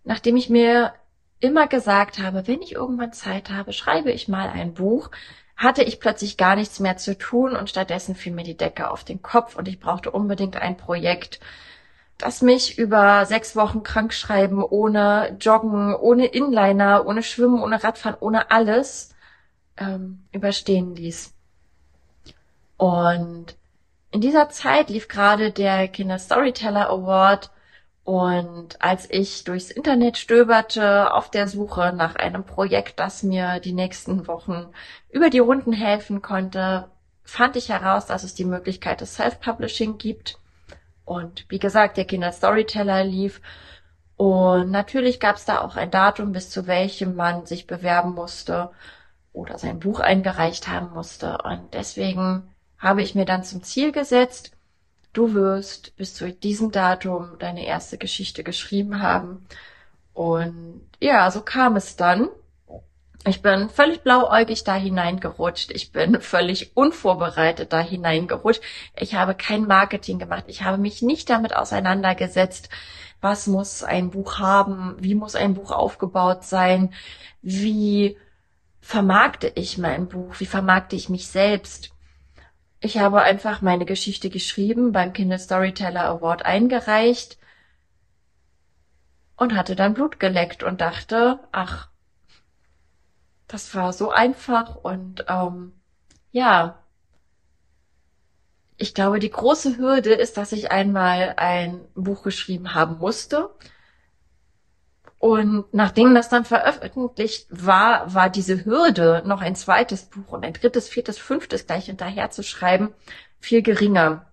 Nachdem 0.05 0.37
ich 0.37 0.49
mir 0.49 0.93
immer 1.41 1.67
gesagt 1.67 2.19
habe, 2.19 2.47
wenn 2.47 2.63
ich 2.63 2.73
irgendwann 2.73 3.13
Zeit 3.13 3.51
habe, 3.51 3.73
schreibe 3.73 4.13
ich 4.13 4.29
mal 4.29 4.49
ein 4.49 4.75
Buch, 4.75 5.11
hatte 5.61 5.83
ich 5.83 6.01
plötzlich 6.01 6.39
gar 6.39 6.57
nichts 6.57 6.81
mehr 6.81 6.97
zu 6.97 7.17
tun 7.19 7.55
und 7.55 7.69
stattdessen 7.69 8.15
fiel 8.15 8.33
mir 8.33 8.45
die 8.45 8.57
Decke 8.57 8.91
auf 8.91 9.05
den 9.05 9.21
Kopf 9.21 9.57
und 9.57 9.69
ich 9.69 9.79
brauchte 9.79 10.11
unbedingt 10.11 10.57
ein 10.57 10.79
Projekt, 10.79 11.39
das 12.17 12.41
mich 12.41 12.79
über 12.79 13.27
sechs 13.27 13.55
Wochen 13.57 13.83
krank 13.83 14.15
schreiben, 14.15 14.65
ohne 14.65 15.37
Joggen, 15.39 15.95
ohne 15.95 16.27
Inliner, 16.27 17.07
ohne 17.07 17.23
Schwimmen, 17.23 17.63
ohne 17.63 17.85
Radfahren, 17.85 18.17
ohne 18.21 18.51
alles 18.51 19.15
ähm, 19.77 20.25
überstehen 20.33 20.97
ließ. 20.97 21.35
Und 22.79 23.55
in 24.13 24.23
dieser 24.23 24.49
Zeit 24.49 24.89
lief 24.89 25.09
gerade 25.09 25.53
der 25.53 25.89
Kinder 25.89 26.19
Storyteller 26.19 26.89
Award 26.89 27.51
und 28.11 28.83
als 28.83 29.09
ich 29.09 29.45
durchs 29.45 29.71
Internet 29.71 30.17
stöberte 30.17 31.15
auf 31.15 31.31
der 31.31 31.47
Suche 31.47 31.93
nach 31.95 32.17
einem 32.17 32.43
Projekt, 32.43 32.99
das 32.99 33.23
mir 33.23 33.61
die 33.61 33.73
nächsten 33.73 34.27
Wochen 34.27 34.67
über 35.11 35.31
die 35.31 35.39
Runden 35.39 35.73
helfen 35.73 36.21
konnte, 36.21 36.91
fand 37.23 37.55
ich 37.55 37.69
heraus, 37.69 38.07
dass 38.07 38.25
es 38.25 38.35
die 38.35 38.45
Möglichkeit 38.45 39.01
des 39.01 39.15
Self-Publishing 39.15 39.99
gibt. 39.99 40.41
Und 41.05 41.47
wie 41.51 41.61
gesagt, 41.61 41.99
der 41.99 42.05
Kinder 42.05 42.33
Storyteller 42.33 43.05
lief. 43.05 43.41
Und 44.17 44.73
natürlich 44.73 45.21
gab 45.21 45.37
es 45.37 45.45
da 45.45 45.61
auch 45.61 45.77
ein 45.77 45.93
Datum, 45.93 46.33
bis 46.33 46.51
zu 46.51 46.67
welchem 46.67 47.15
man 47.15 47.47
sich 47.47 47.69
bewerben 47.69 48.15
musste 48.15 48.73
oder 49.33 49.57
sein 49.57 49.79
Buch 49.79 50.01
eingereicht 50.01 50.67
haben 50.67 50.91
musste. 50.95 51.39
Und 51.45 51.75
deswegen 51.75 52.53
habe 52.77 53.03
ich 53.03 53.15
mir 53.15 53.25
dann 53.25 53.45
zum 53.45 53.63
Ziel 53.63 53.93
gesetzt, 53.93 54.51
du 55.13 55.35
wirst 55.35 55.97
bis 55.97 56.15
zu 56.15 56.33
diesem 56.33 56.71
Datum 56.71 57.39
deine 57.39 57.67
erste 57.67 57.99
Geschichte 57.99 58.45
geschrieben 58.45 59.03
haben. 59.03 59.47
Und 60.13 60.83
ja, 61.01 61.31
so 61.31 61.41
kam 61.43 61.77
es 61.77 61.97
dann. 61.97 62.29
Ich 63.27 63.43
bin 63.43 63.69
völlig 63.69 64.01
blauäugig 64.01 64.65
da 64.65 64.75
hineingerutscht. 64.75 65.71
Ich 65.73 65.93
bin 65.93 66.21
völlig 66.21 66.75
unvorbereitet 66.75 67.73
da 67.73 67.81
hineingerutscht. 67.81 68.63
Ich 68.97 69.15
habe 69.15 69.35
kein 69.35 69.67
Marketing 69.67 70.19
gemacht. 70.19 70.45
Ich 70.47 70.63
habe 70.63 70.79
mich 70.79 71.03
nicht 71.03 71.29
damit 71.29 71.55
auseinandergesetzt, 71.55 72.71
was 73.21 73.47
muss 73.47 73.83
ein 73.83 74.11
Buch 74.11 74.39
haben, 74.39 74.97
wie 74.99 75.15
muss 75.15 75.35
ein 75.35 75.55
Buch 75.55 75.71
aufgebaut 75.71 76.45
sein, 76.45 76.95
wie 77.43 78.17
vermarkte 78.81 79.53
ich 79.55 79.77
mein 79.77 80.09
Buch, 80.09 80.37
wie 80.39 80.47
vermarkte 80.47 80.97
ich 80.97 81.11
mich 81.11 81.29
selbst. 81.29 81.93
Ich 82.81 82.99
habe 82.99 83.23
einfach 83.23 83.61
meine 83.61 83.85
Geschichte 83.85 84.31
geschrieben, 84.31 84.93
beim 84.93 85.13
Kindle 85.13 85.39
Storyteller 85.39 86.07
Award 86.07 86.45
eingereicht 86.47 87.39
und 89.37 89.55
hatte 89.55 89.77
dann 89.77 89.95
Blut 89.95 90.19
geleckt 90.19 90.63
und 90.63 90.81
dachte, 90.81 91.41
ach, 91.53 91.89
das 93.49 93.75
war 93.75 93.93
so 93.93 94.11
einfach 94.11 94.77
und 94.77 95.27
ähm, 95.29 95.73
ja, 96.33 96.83
ich 98.79 98.95
glaube, 98.95 99.19
die 99.19 99.31
große 99.31 99.77
Hürde 99.77 100.15
ist, 100.15 100.39
dass 100.39 100.53
ich 100.53 100.71
einmal 100.71 101.35
ein 101.37 101.81
Buch 101.95 102.23
geschrieben 102.23 102.73
haben 102.75 102.97
musste 102.99 103.51
und 105.21 105.67
nachdem 105.75 106.15
das 106.15 106.31
dann 106.31 106.47
veröffentlicht 106.47 107.47
war, 107.51 108.15
war 108.15 108.31
diese 108.31 108.65
Hürde, 108.65 109.23
noch 109.27 109.43
ein 109.43 109.55
zweites 109.55 110.05
Buch 110.05 110.33
und 110.33 110.47
ein 110.47 110.55
drittes, 110.55 110.89
viertes, 110.89 111.19
fünftes 111.19 111.67
gleich 111.67 111.85
hinterher 111.85 112.31
zu 112.31 112.43
schreiben, 112.43 112.95
viel 113.39 113.61
geringer. 113.61 114.31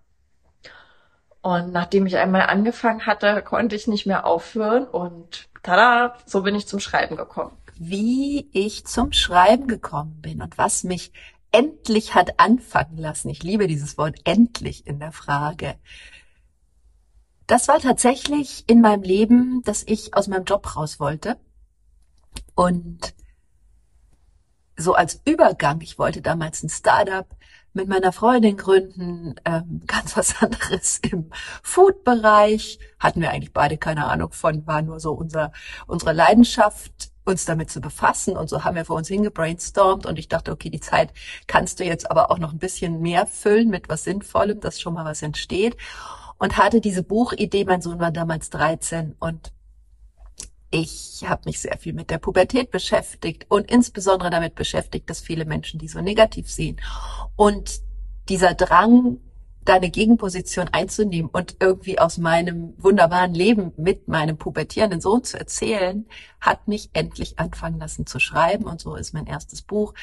Und 1.42 1.74
nachdem 1.74 2.06
ich 2.06 2.16
einmal 2.16 2.44
angefangen 2.44 3.06
hatte, 3.06 3.42
konnte 3.42 3.76
ich 3.76 3.88
nicht 3.88 4.08
mehr 4.08 4.26
aufhören 4.26 4.88
und 4.88 5.50
tada, 5.62 6.16
so 6.26 6.44
bin 6.44 6.56
ich 6.56 6.68
zum 6.68 6.80
Schreiben 6.80 7.18
gekommen. 7.18 7.52
Wie 7.76 8.50
ich 8.54 8.86
zum 8.86 9.12
Schreiben 9.12 9.68
gekommen 9.68 10.22
bin 10.22 10.42
und 10.42 10.58
was 10.58 10.86
mich 10.86 11.12
endlich 11.52 12.16
hat 12.16 12.40
anfangen 12.40 12.98
lassen. 12.98 13.28
Ich 13.28 13.44
liebe 13.44 13.68
dieses 13.68 13.98
Wort 13.98 14.20
endlich 14.24 14.88
in 14.88 15.00
der 15.00 15.12
Frage. 15.12 15.76
Das 17.48 17.70
war 17.70 17.80
tatsächlich 17.80 18.66
in 18.68 18.82
meinem 18.82 19.04
Leben, 19.04 19.62
dass 19.64 19.84
ich 19.88 20.14
aus 20.14 20.28
meinem 20.28 20.44
Job 20.44 20.76
raus 20.76 21.00
wollte. 21.00 21.38
Und 22.56 23.14
so 24.76 24.94
als 24.94 25.22
Übergang, 25.26 25.80
ich 25.80 25.98
wollte 25.98 26.22
damals 26.22 26.62
ein 26.62 26.70
Startup 26.70 27.26
mit 27.74 27.88
meiner 27.88 28.12
Freundin 28.12 28.58
gründen, 28.58 29.36
ähm, 29.46 29.82
ganz 29.88 30.18
was 30.18 30.42
anderes 30.44 31.00
im 31.10 31.32
Food-Bereich. 31.64 32.80
Hatten 33.00 33.22
wir 33.22 33.32
eigentlich 33.32 33.54
beide 33.54 33.78
keine 33.78 34.08
Ahnung 34.08 34.34
von, 34.34 34.68
war 34.68 34.82
nur 34.82 35.00
so 35.00 35.14
unser, 35.14 35.54
unsere 35.88 36.12
Leidenschaft, 36.12 37.12
uns 37.24 37.46
damit 37.46 37.72
zu 37.72 37.80
befassen. 37.80 38.36
Und 38.36 38.50
so 38.50 38.66
haben 38.66 38.76
wir 38.76 38.84
vor 38.84 38.98
uns 38.98 39.08
hingebrainstormt 39.08 40.06
und 40.06 40.20
ich 40.20 40.28
dachte, 40.28 40.52
okay, 40.52 40.70
die 40.70 40.82
Zeit 40.82 41.14
kannst 41.48 41.80
du 41.80 41.86
jetzt 41.86 42.12
aber 42.12 42.30
auch 42.30 42.40
noch 42.40 42.52
ein 42.52 42.60
bisschen 42.60 43.02
mehr 43.02 43.26
füllen 43.26 43.70
mit 43.70 43.88
was 43.88 44.04
Sinnvollem, 44.04 44.60
dass 44.60 44.82
schon 44.82 44.96
mal 44.96 45.06
was 45.06 45.22
entsteht 45.22 45.78
und 46.40 46.58
hatte 46.58 46.82
diese 46.82 47.04
Buchidee. 47.04 47.66
Mein 47.66 47.82
Sohn 47.82 48.00
war 48.00 48.12
damals 48.12 48.50
13 48.50 49.16
und 49.20 49.52
ich 50.70 51.24
habe 51.26 51.44
mich 51.46 51.60
sehr 51.60 51.78
viel 51.78 51.94
mit 51.94 52.10
der 52.10 52.18
Pubertät 52.18 52.72
beschäftigt 52.72 53.46
und 53.50 53.72
insbesondere 53.72 54.30
damit 54.30 54.56
beschäftigt, 54.56 55.10
dass 55.10 55.22
viele 55.22 55.46
Menschen 55.46 55.80
die 55.80 55.88
so 55.88 56.02
negativ 56.02 56.50
sehen. 56.52 56.82
Und 57.36 57.82
dieser 58.28 58.54
Drang, 58.54 59.20
deine 59.68 59.90
Gegenposition 59.90 60.70
einzunehmen 60.72 61.30
und 61.30 61.58
irgendwie 61.60 62.00
aus 62.00 62.18
meinem 62.18 62.74
wunderbaren 62.78 63.34
Leben 63.34 63.74
mit 63.76 64.08
meinem 64.08 64.38
pubertierenden 64.38 65.02
Sohn 65.02 65.26
zu 65.26 65.38
erzählen, 65.38 66.06
hat 66.40 66.70
mich 66.70 66.90
endlich 66.94 67.38
anfangen 67.38 67.80
lassen 67.80 68.06
zu 68.06 68.20
schreiben. 68.20 68.64
Und 68.66 68.80
so 68.80 68.96
ist 68.96 69.14
mein 69.14 69.28
erstes 69.28 69.62
Buch 69.62 69.94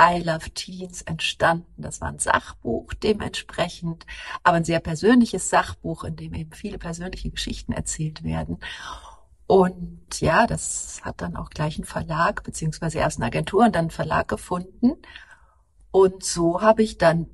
I 0.00 0.20
Love 0.22 0.50
Teens 0.50 1.02
entstanden. 1.02 1.82
Das 1.82 2.00
war 2.00 2.08
ein 2.08 2.18
Sachbuch 2.18 2.94
dementsprechend, 2.94 4.06
aber 4.42 4.56
ein 4.56 4.64
sehr 4.64 4.80
persönliches 4.80 5.50
Sachbuch, 5.50 6.02
in 6.02 6.16
dem 6.16 6.34
eben 6.34 6.52
viele 6.52 6.78
persönliche 6.78 7.30
Geschichten 7.30 7.72
erzählt 7.72 8.24
werden. 8.24 8.58
Und 9.46 10.20
ja, 10.20 10.48
das 10.48 11.00
hat 11.04 11.20
dann 11.20 11.36
auch 11.36 11.50
gleich 11.50 11.76
einen 11.76 11.84
Verlag, 11.84 12.42
beziehungsweise 12.42 12.98
erst 12.98 13.18
eine 13.18 13.26
Agentur 13.26 13.64
und 13.64 13.76
dann 13.76 13.82
einen 13.82 13.90
Verlag 13.90 14.26
gefunden. 14.26 14.94
Und 15.92 16.24
so 16.24 16.60
habe 16.60 16.82
ich 16.82 16.98
dann 16.98 17.26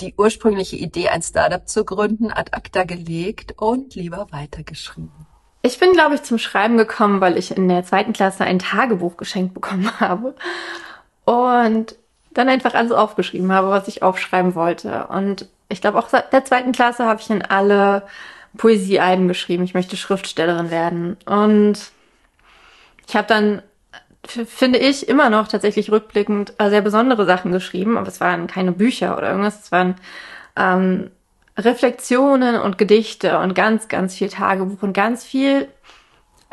die 0.00 0.14
ursprüngliche 0.16 0.76
Idee, 0.76 1.08
ein 1.08 1.22
Startup 1.22 1.66
zu 1.68 1.84
gründen, 1.84 2.30
ad 2.30 2.52
acta 2.52 2.84
gelegt 2.84 3.54
und 3.56 3.94
lieber 3.94 4.26
weitergeschrieben. 4.30 5.26
Ich 5.62 5.78
bin, 5.78 5.92
glaube 5.92 6.16
ich, 6.16 6.22
zum 6.22 6.38
Schreiben 6.38 6.76
gekommen, 6.76 7.20
weil 7.20 7.38
ich 7.38 7.56
in 7.56 7.68
der 7.68 7.84
zweiten 7.84 8.12
Klasse 8.12 8.44
ein 8.44 8.58
Tagebuch 8.58 9.16
geschenkt 9.16 9.54
bekommen 9.54 9.90
habe 10.00 10.34
und 11.24 11.96
dann 12.32 12.48
einfach 12.48 12.74
alles 12.74 12.92
aufgeschrieben 12.92 13.52
habe, 13.52 13.70
was 13.70 13.88
ich 13.88 14.02
aufschreiben 14.02 14.54
wollte. 14.54 15.06
Und 15.06 15.48
ich 15.68 15.80
glaube, 15.80 15.98
auch 15.98 16.08
seit 16.08 16.32
der 16.32 16.44
zweiten 16.44 16.72
Klasse 16.72 17.06
habe 17.06 17.20
ich 17.20 17.30
in 17.30 17.42
alle 17.42 18.02
Poesiealben 18.56 19.28
geschrieben. 19.28 19.64
Ich 19.64 19.74
möchte 19.74 19.96
Schriftstellerin 19.96 20.70
werden. 20.70 21.16
Und 21.26 21.78
ich 23.06 23.16
habe 23.16 23.26
dann 23.26 23.62
finde 24.26 24.78
ich, 24.78 25.08
immer 25.08 25.30
noch 25.30 25.48
tatsächlich 25.48 25.90
rückblickend 25.90 26.54
äh, 26.58 26.70
sehr 26.70 26.80
besondere 26.80 27.26
Sachen 27.26 27.52
geschrieben, 27.52 27.96
aber 27.96 28.08
es 28.08 28.20
waren 28.20 28.46
keine 28.46 28.72
Bücher 28.72 29.16
oder 29.16 29.30
irgendwas, 29.30 29.64
es 29.64 29.72
waren 29.72 29.96
ähm, 30.56 31.10
Reflexionen 31.56 32.56
und 32.60 32.78
Gedichte 32.78 33.38
und 33.38 33.54
ganz, 33.54 33.88
ganz 33.88 34.14
viel 34.14 34.28
Tagebuch 34.28 34.82
und 34.82 34.92
ganz 34.92 35.24
viel 35.24 35.68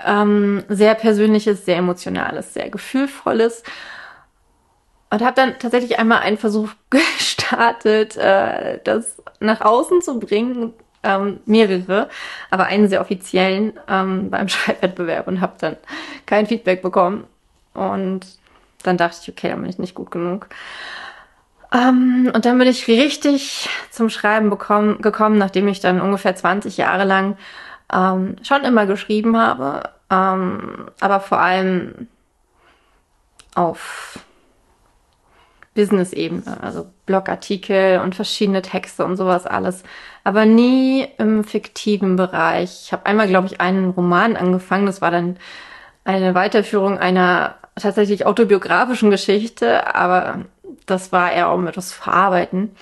ähm, 0.05 0.63
sehr 0.69 0.95
Persönliches, 0.95 1.65
sehr 1.65 1.77
Emotionales, 1.77 2.53
sehr 2.53 2.69
Gefühlvolles. 2.69 3.63
Und 5.09 5.21
habe 5.21 5.35
dann 5.35 5.59
tatsächlich 5.59 5.99
einmal 5.99 6.19
einen 6.19 6.37
Versuch 6.37 6.69
gestartet, 6.89 8.15
äh, 8.17 8.79
das 8.83 9.21
nach 9.39 9.61
außen 9.61 10.01
zu 10.01 10.19
bringen, 10.19 10.73
ähm, 11.03 11.39
mehrere, 11.45 12.09
aber 12.51 12.65
einen 12.65 12.87
sehr 12.87 13.01
offiziellen 13.01 13.73
ähm, 13.87 14.29
beim 14.29 14.47
Schreibwettbewerb 14.49 15.27
und 15.27 15.41
habe 15.41 15.53
dann 15.59 15.77
kein 16.25 16.45
Feedback 16.45 16.81
bekommen. 16.81 17.25
Und 17.73 18.21
dann 18.83 18.97
dachte 18.97 19.17
ich, 19.21 19.29
okay, 19.29 19.49
dann 19.49 19.61
bin 19.61 19.69
ich 19.69 19.79
nicht 19.79 19.95
gut 19.95 20.11
genug. 20.11 20.47
Ähm, 21.73 22.31
und 22.33 22.45
dann 22.45 22.57
bin 22.57 22.67
ich 22.67 22.87
richtig 22.87 23.69
zum 23.91 24.09
Schreiben 24.09 24.49
bekommen, 24.49 25.01
gekommen, 25.01 25.37
nachdem 25.37 25.67
ich 25.67 25.79
dann 25.79 26.01
ungefähr 26.01 26.35
20 26.35 26.77
Jahre 26.77 27.05
lang 27.05 27.37
ähm, 27.93 28.35
schon 28.43 28.63
immer 28.63 28.85
geschrieben 28.85 29.37
habe, 29.37 29.89
ähm, 30.09 30.89
aber 30.99 31.19
vor 31.21 31.39
allem 31.39 32.07
auf 33.55 34.19
Business-Ebene, 35.73 36.61
also 36.61 36.87
Blogartikel 37.05 37.99
und 37.99 38.15
verschiedene 38.15 38.61
Texte 38.61 39.05
und 39.05 39.15
sowas 39.15 39.47
alles, 39.47 39.83
aber 40.25 40.45
nie 40.45 41.07
im 41.17 41.45
fiktiven 41.45 42.17
Bereich. 42.17 42.83
Ich 42.85 42.93
habe 42.93 43.05
einmal, 43.05 43.27
glaube 43.27 43.47
ich, 43.47 43.61
einen 43.61 43.91
Roman 43.91 44.35
angefangen, 44.35 44.85
das 44.85 45.01
war 45.01 45.11
dann 45.11 45.37
eine 46.03 46.35
Weiterführung 46.35 46.97
einer 46.97 47.55
tatsächlich 47.75 48.25
autobiografischen 48.25 49.11
Geschichte, 49.11 49.95
aber 49.95 50.45
das 50.85 51.11
war 51.11 51.31
eher 51.31 51.51
um 51.51 51.67
etwas 51.67 51.93
verarbeiten. 51.93 52.75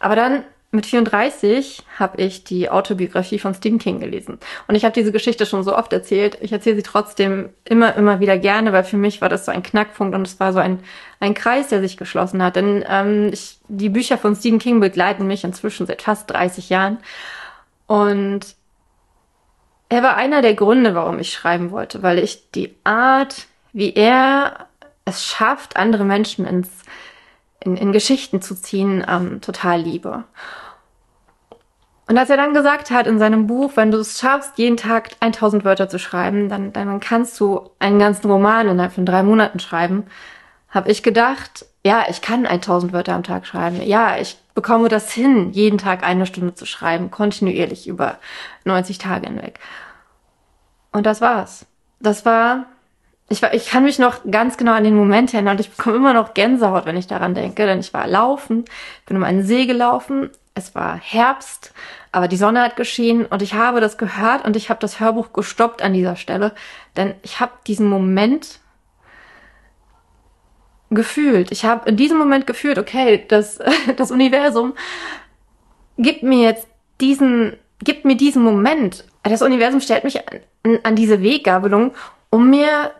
Aber 0.00 0.16
dann 0.16 0.44
mit 0.74 0.86
34 0.86 1.84
habe 1.98 2.20
ich 2.20 2.42
die 2.42 2.68
Autobiografie 2.68 3.38
von 3.38 3.54
Stephen 3.54 3.78
King 3.78 4.00
gelesen. 4.00 4.38
Und 4.66 4.74
ich 4.74 4.84
habe 4.84 4.92
diese 4.92 5.12
Geschichte 5.12 5.46
schon 5.46 5.62
so 5.62 5.76
oft 5.76 5.92
erzählt. 5.92 6.36
Ich 6.40 6.52
erzähle 6.52 6.76
sie 6.76 6.82
trotzdem 6.82 7.50
immer, 7.64 7.94
immer 7.94 8.18
wieder 8.18 8.36
gerne, 8.36 8.72
weil 8.72 8.82
für 8.82 8.96
mich 8.96 9.20
war 9.20 9.28
das 9.28 9.44
so 9.46 9.52
ein 9.52 9.62
Knackpunkt 9.62 10.14
und 10.14 10.26
es 10.26 10.40
war 10.40 10.52
so 10.52 10.58
ein, 10.58 10.80
ein 11.20 11.34
Kreis, 11.34 11.68
der 11.68 11.80
sich 11.80 11.96
geschlossen 11.96 12.42
hat. 12.42 12.56
Denn 12.56 12.84
ähm, 12.88 13.30
ich, 13.32 13.58
die 13.68 13.88
Bücher 13.88 14.18
von 14.18 14.34
Stephen 14.34 14.58
King 14.58 14.80
begleiten 14.80 15.26
mich 15.26 15.44
inzwischen 15.44 15.86
seit 15.86 16.02
fast 16.02 16.28
30 16.30 16.68
Jahren. 16.68 16.98
Und 17.86 18.56
er 19.88 20.02
war 20.02 20.16
einer 20.16 20.42
der 20.42 20.54
Gründe, 20.54 20.94
warum 20.96 21.20
ich 21.20 21.32
schreiben 21.32 21.70
wollte, 21.70 22.02
weil 22.02 22.18
ich 22.18 22.50
die 22.50 22.74
Art, 22.82 23.46
wie 23.74 23.92
er 23.92 24.68
es 25.04 25.26
schafft, 25.26 25.76
andere 25.76 26.04
Menschen 26.04 26.46
ins, 26.46 26.70
in, 27.60 27.76
in 27.76 27.92
Geschichten 27.92 28.40
zu 28.40 28.54
ziehen, 28.54 29.04
ähm, 29.06 29.42
total 29.42 29.80
liebe. 29.80 30.24
Und 32.06 32.16
als 32.16 32.30
er 32.30 32.36
dann 32.36 32.54
gesagt 32.54 32.90
hat 32.90 33.06
in 33.06 33.18
seinem 33.18 33.46
Buch, 33.46 33.72
wenn 33.74 33.90
du 33.90 33.98
es 33.98 34.18
schaffst, 34.18 34.58
jeden 34.58 34.76
Tag 34.76 35.10
1000 35.20 35.64
Wörter 35.64 35.88
zu 35.88 35.98
schreiben, 35.98 36.48
dann, 36.48 36.72
dann 36.72 37.00
kannst 37.00 37.38
du 37.40 37.70
einen 37.78 37.98
ganzen 37.98 38.30
Roman 38.30 38.68
innerhalb 38.68 38.92
von 38.92 39.06
drei 39.06 39.22
Monaten 39.22 39.58
schreiben, 39.58 40.04
habe 40.68 40.90
ich 40.90 41.02
gedacht, 41.02 41.66
ja, 41.84 42.04
ich 42.08 42.20
kann 42.20 42.46
1000 42.46 42.92
Wörter 42.92 43.14
am 43.14 43.22
Tag 43.22 43.46
schreiben. 43.46 43.82
Ja, 43.82 44.16
ich 44.18 44.38
bekomme 44.54 44.88
das 44.88 45.12
hin, 45.12 45.52
jeden 45.52 45.78
Tag 45.78 46.02
eine 46.02 46.26
Stunde 46.26 46.54
zu 46.54 46.66
schreiben, 46.66 47.10
kontinuierlich 47.10 47.88
über 47.88 48.18
90 48.64 48.98
Tage 48.98 49.26
hinweg. 49.26 49.58
Und 50.92 51.06
das 51.06 51.20
war's. 51.20 51.66
Das 52.00 52.24
war 52.24 52.66
ich, 53.28 53.42
war, 53.42 53.54
ich 53.54 53.66
kann 53.66 53.84
mich 53.84 53.98
noch 53.98 54.20
ganz 54.30 54.56
genau 54.56 54.72
an 54.72 54.84
den 54.84 54.96
Moment 54.96 55.32
erinnern 55.32 55.56
und 55.56 55.60
ich 55.60 55.70
bekomme 55.70 55.96
immer 55.96 56.12
noch 56.12 56.34
Gänsehaut, 56.34 56.86
wenn 56.86 56.96
ich 56.96 57.06
daran 57.06 57.34
denke, 57.34 57.66
denn 57.66 57.80
ich 57.80 57.94
war 57.94 58.06
laufen, 58.06 58.64
bin 59.06 59.16
um 59.16 59.24
einen 59.24 59.44
See 59.44 59.66
gelaufen, 59.66 60.30
es 60.54 60.74
war 60.74 60.96
Herbst, 60.96 61.72
aber 62.12 62.28
die 62.28 62.36
Sonne 62.36 62.62
hat 62.62 62.76
geschienen 62.76 63.26
und 63.26 63.42
ich 63.42 63.54
habe 63.54 63.80
das 63.80 63.98
gehört 63.98 64.44
und 64.44 64.56
ich 64.56 64.68
habe 64.70 64.80
das 64.80 65.00
Hörbuch 65.00 65.32
gestoppt 65.32 65.82
an 65.82 65.94
dieser 65.94 66.16
Stelle, 66.16 66.52
denn 66.96 67.14
ich 67.22 67.40
habe 67.40 67.52
diesen 67.66 67.88
Moment 67.88 68.60
gefühlt. 70.90 71.50
Ich 71.50 71.64
habe 71.64 71.88
in 71.88 71.96
diesem 71.96 72.18
Moment 72.18 72.46
gefühlt, 72.46 72.78
okay, 72.78 73.24
das, 73.26 73.58
das 73.96 74.10
Universum 74.10 74.74
gibt 75.98 76.22
mir 76.22 76.42
jetzt 76.42 76.68
diesen, 77.00 77.56
gibt 77.82 78.04
mir 78.04 78.16
diesen 78.16 78.42
Moment. 78.42 79.04
Das 79.22 79.42
Universum 79.42 79.80
stellt 79.80 80.04
mich 80.04 80.20
an, 80.28 80.78
an 80.82 80.94
diese 80.94 81.22
Weggabelung, 81.22 81.94
um 82.30 82.50
mir 82.50 82.92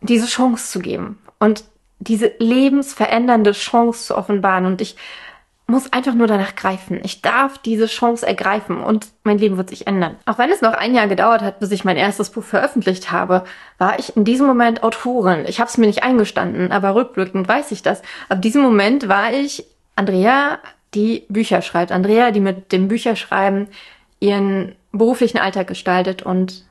diese 0.00 0.26
Chance 0.26 0.70
zu 0.70 0.80
geben 0.80 1.18
und 1.38 1.64
diese 1.98 2.32
lebensverändernde 2.38 3.52
Chance 3.52 4.06
zu 4.06 4.16
offenbaren. 4.16 4.64
Und 4.64 4.80
ich 4.80 4.96
muss 5.66 5.92
einfach 5.92 6.14
nur 6.14 6.26
danach 6.26 6.56
greifen. 6.56 7.00
Ich 7.04 7.22
darf 7.22 7.58
diese 7.58 7.86
Chance 7.86 8.26
ergreifen 8.26 8.82
und 8.82 9.08
mein 9.22 9.38
Leben 9.38 9.56
wird 9.56 9.70
sich 9.70 9.86
ändern. 9.86 10.16
Auch 10.26 10.38
wenn 10.38 10.50
es 10.50 10.62
noch 10.62 10.72
ein 10.72 10.94
Jahr 10.94 11.06
gedauert 11.06 11.42
hat, 11.42 11.60
bis 11.60 11.70
ich 11.70 11.84
mein 11.84 11.96
erstes 11.96 12.30
Buch 12.30 12.42
veröffentlicht 12.42 13.12
habe, 13.12 13.44
war 13.78 13.98
ich 13.98 14.16
in 14.16 14.24
diesem 14.24 14.46
Moment 14.46 14.82
Autorin. 14.82 15.44
Ich 15.46 15.60
habe 15.60 15.70
es 15.70 15.78
mir 15.78 15.86
nicht 15.86 16.02
eingestanden, 16.02 16.72
aber 16.72 16.94
rückblickend 16.94 17.46
weiß 17.46 17.70
ich 17.70 17.82
das. 17.82 18.02
Ab 18.28 18.42
diesem 18.42 18.62
Moment 18.62 19.08
war 19.08 19.32
ich 19.32 19.64
Andrea, 19.94 20.58
die 20.94 21.24
Bücher 21.28 21.62
schreibt. 21.62 21.92
Andrea, 21.92 22.32
die 22.32 22.40
mit 22.40 22.72
dem 22.72 22.88
Bücherschreiben 22.88 23.68
ihren 24.18 24.74
beruflichen 24.92 25.38
Alltag 25.38 25.68
gestaltet 25.68 26.22
und 26.22 26.64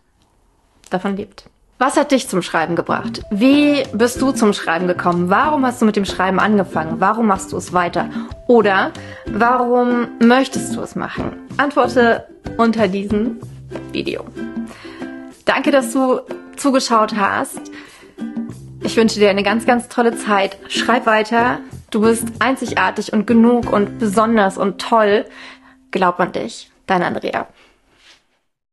davon 0.89 1.15
lebt. 1.15 1.45
Was 1.81 1.95
hat 1.95 2.11
dich 2.11 2.27
zum 2.27 2.41
Schreiben 2.41 2.75
gebracht? 2.75 3.21
Wie 3.31 3.83
bist 3.93 4.21
du 4.21 4.33
zum 4.33 4.51
Schreiben 4.51 4.85
gekommen? 4.85 5.29
Warum 5.29 5.65
hast 5.65 5.81
du 5.81 5.85
mit 5.85 5.95
dem 5.95 6.03
Schreiben 6.03 6.37
angefangen? 6.37 6.99
Warum 6.99 7.27
machst 7.27 7.53
du 7.53 7.57
es 7.57 7.71
weiter? 7.71 8.09
Oder 8.47 8.91
warum 9.27 10.09
möchtest 10.19 10.75
du 10.75 10.81
es 10.81 10.97
machen? 10.97 11.37
Antworte 11.55 12.27
unter 12.57 12.89
diesem 12.89 13.39
Video. 13.93 14.25
Danke, 15.45 15.71
dass 15.71 15.93
du 15.93 16.19
zugeschaut 16.57 17.15
hast. 17.15 17.61
Ich 18.83 18.97
wünsche 18.97 19.17
dir 19.17 19.29
eine 19.29 19.43
ganz, 19.43 19.65
ganz 19.65 19.87
tolle 19.87 20.17
Zeit. 20.17 20.57
Schreib 20.67 21.05
weiter. 21.05 21.59
Du 21.91 22.01
bist 22.01 22.27
einzigartig 22.39 23.13
und 23.13 23.25
genug 23.25 23.71
und 23.71 23.99
besonders 23.99 24.57
und 24.57 24.81
toll. 24.81 25.23
Glaub 25.91 26.19
an 26.19 26.33
dich. 26.33 26.69
Dein 26.87 27.03
Andrea. 27.03 27.47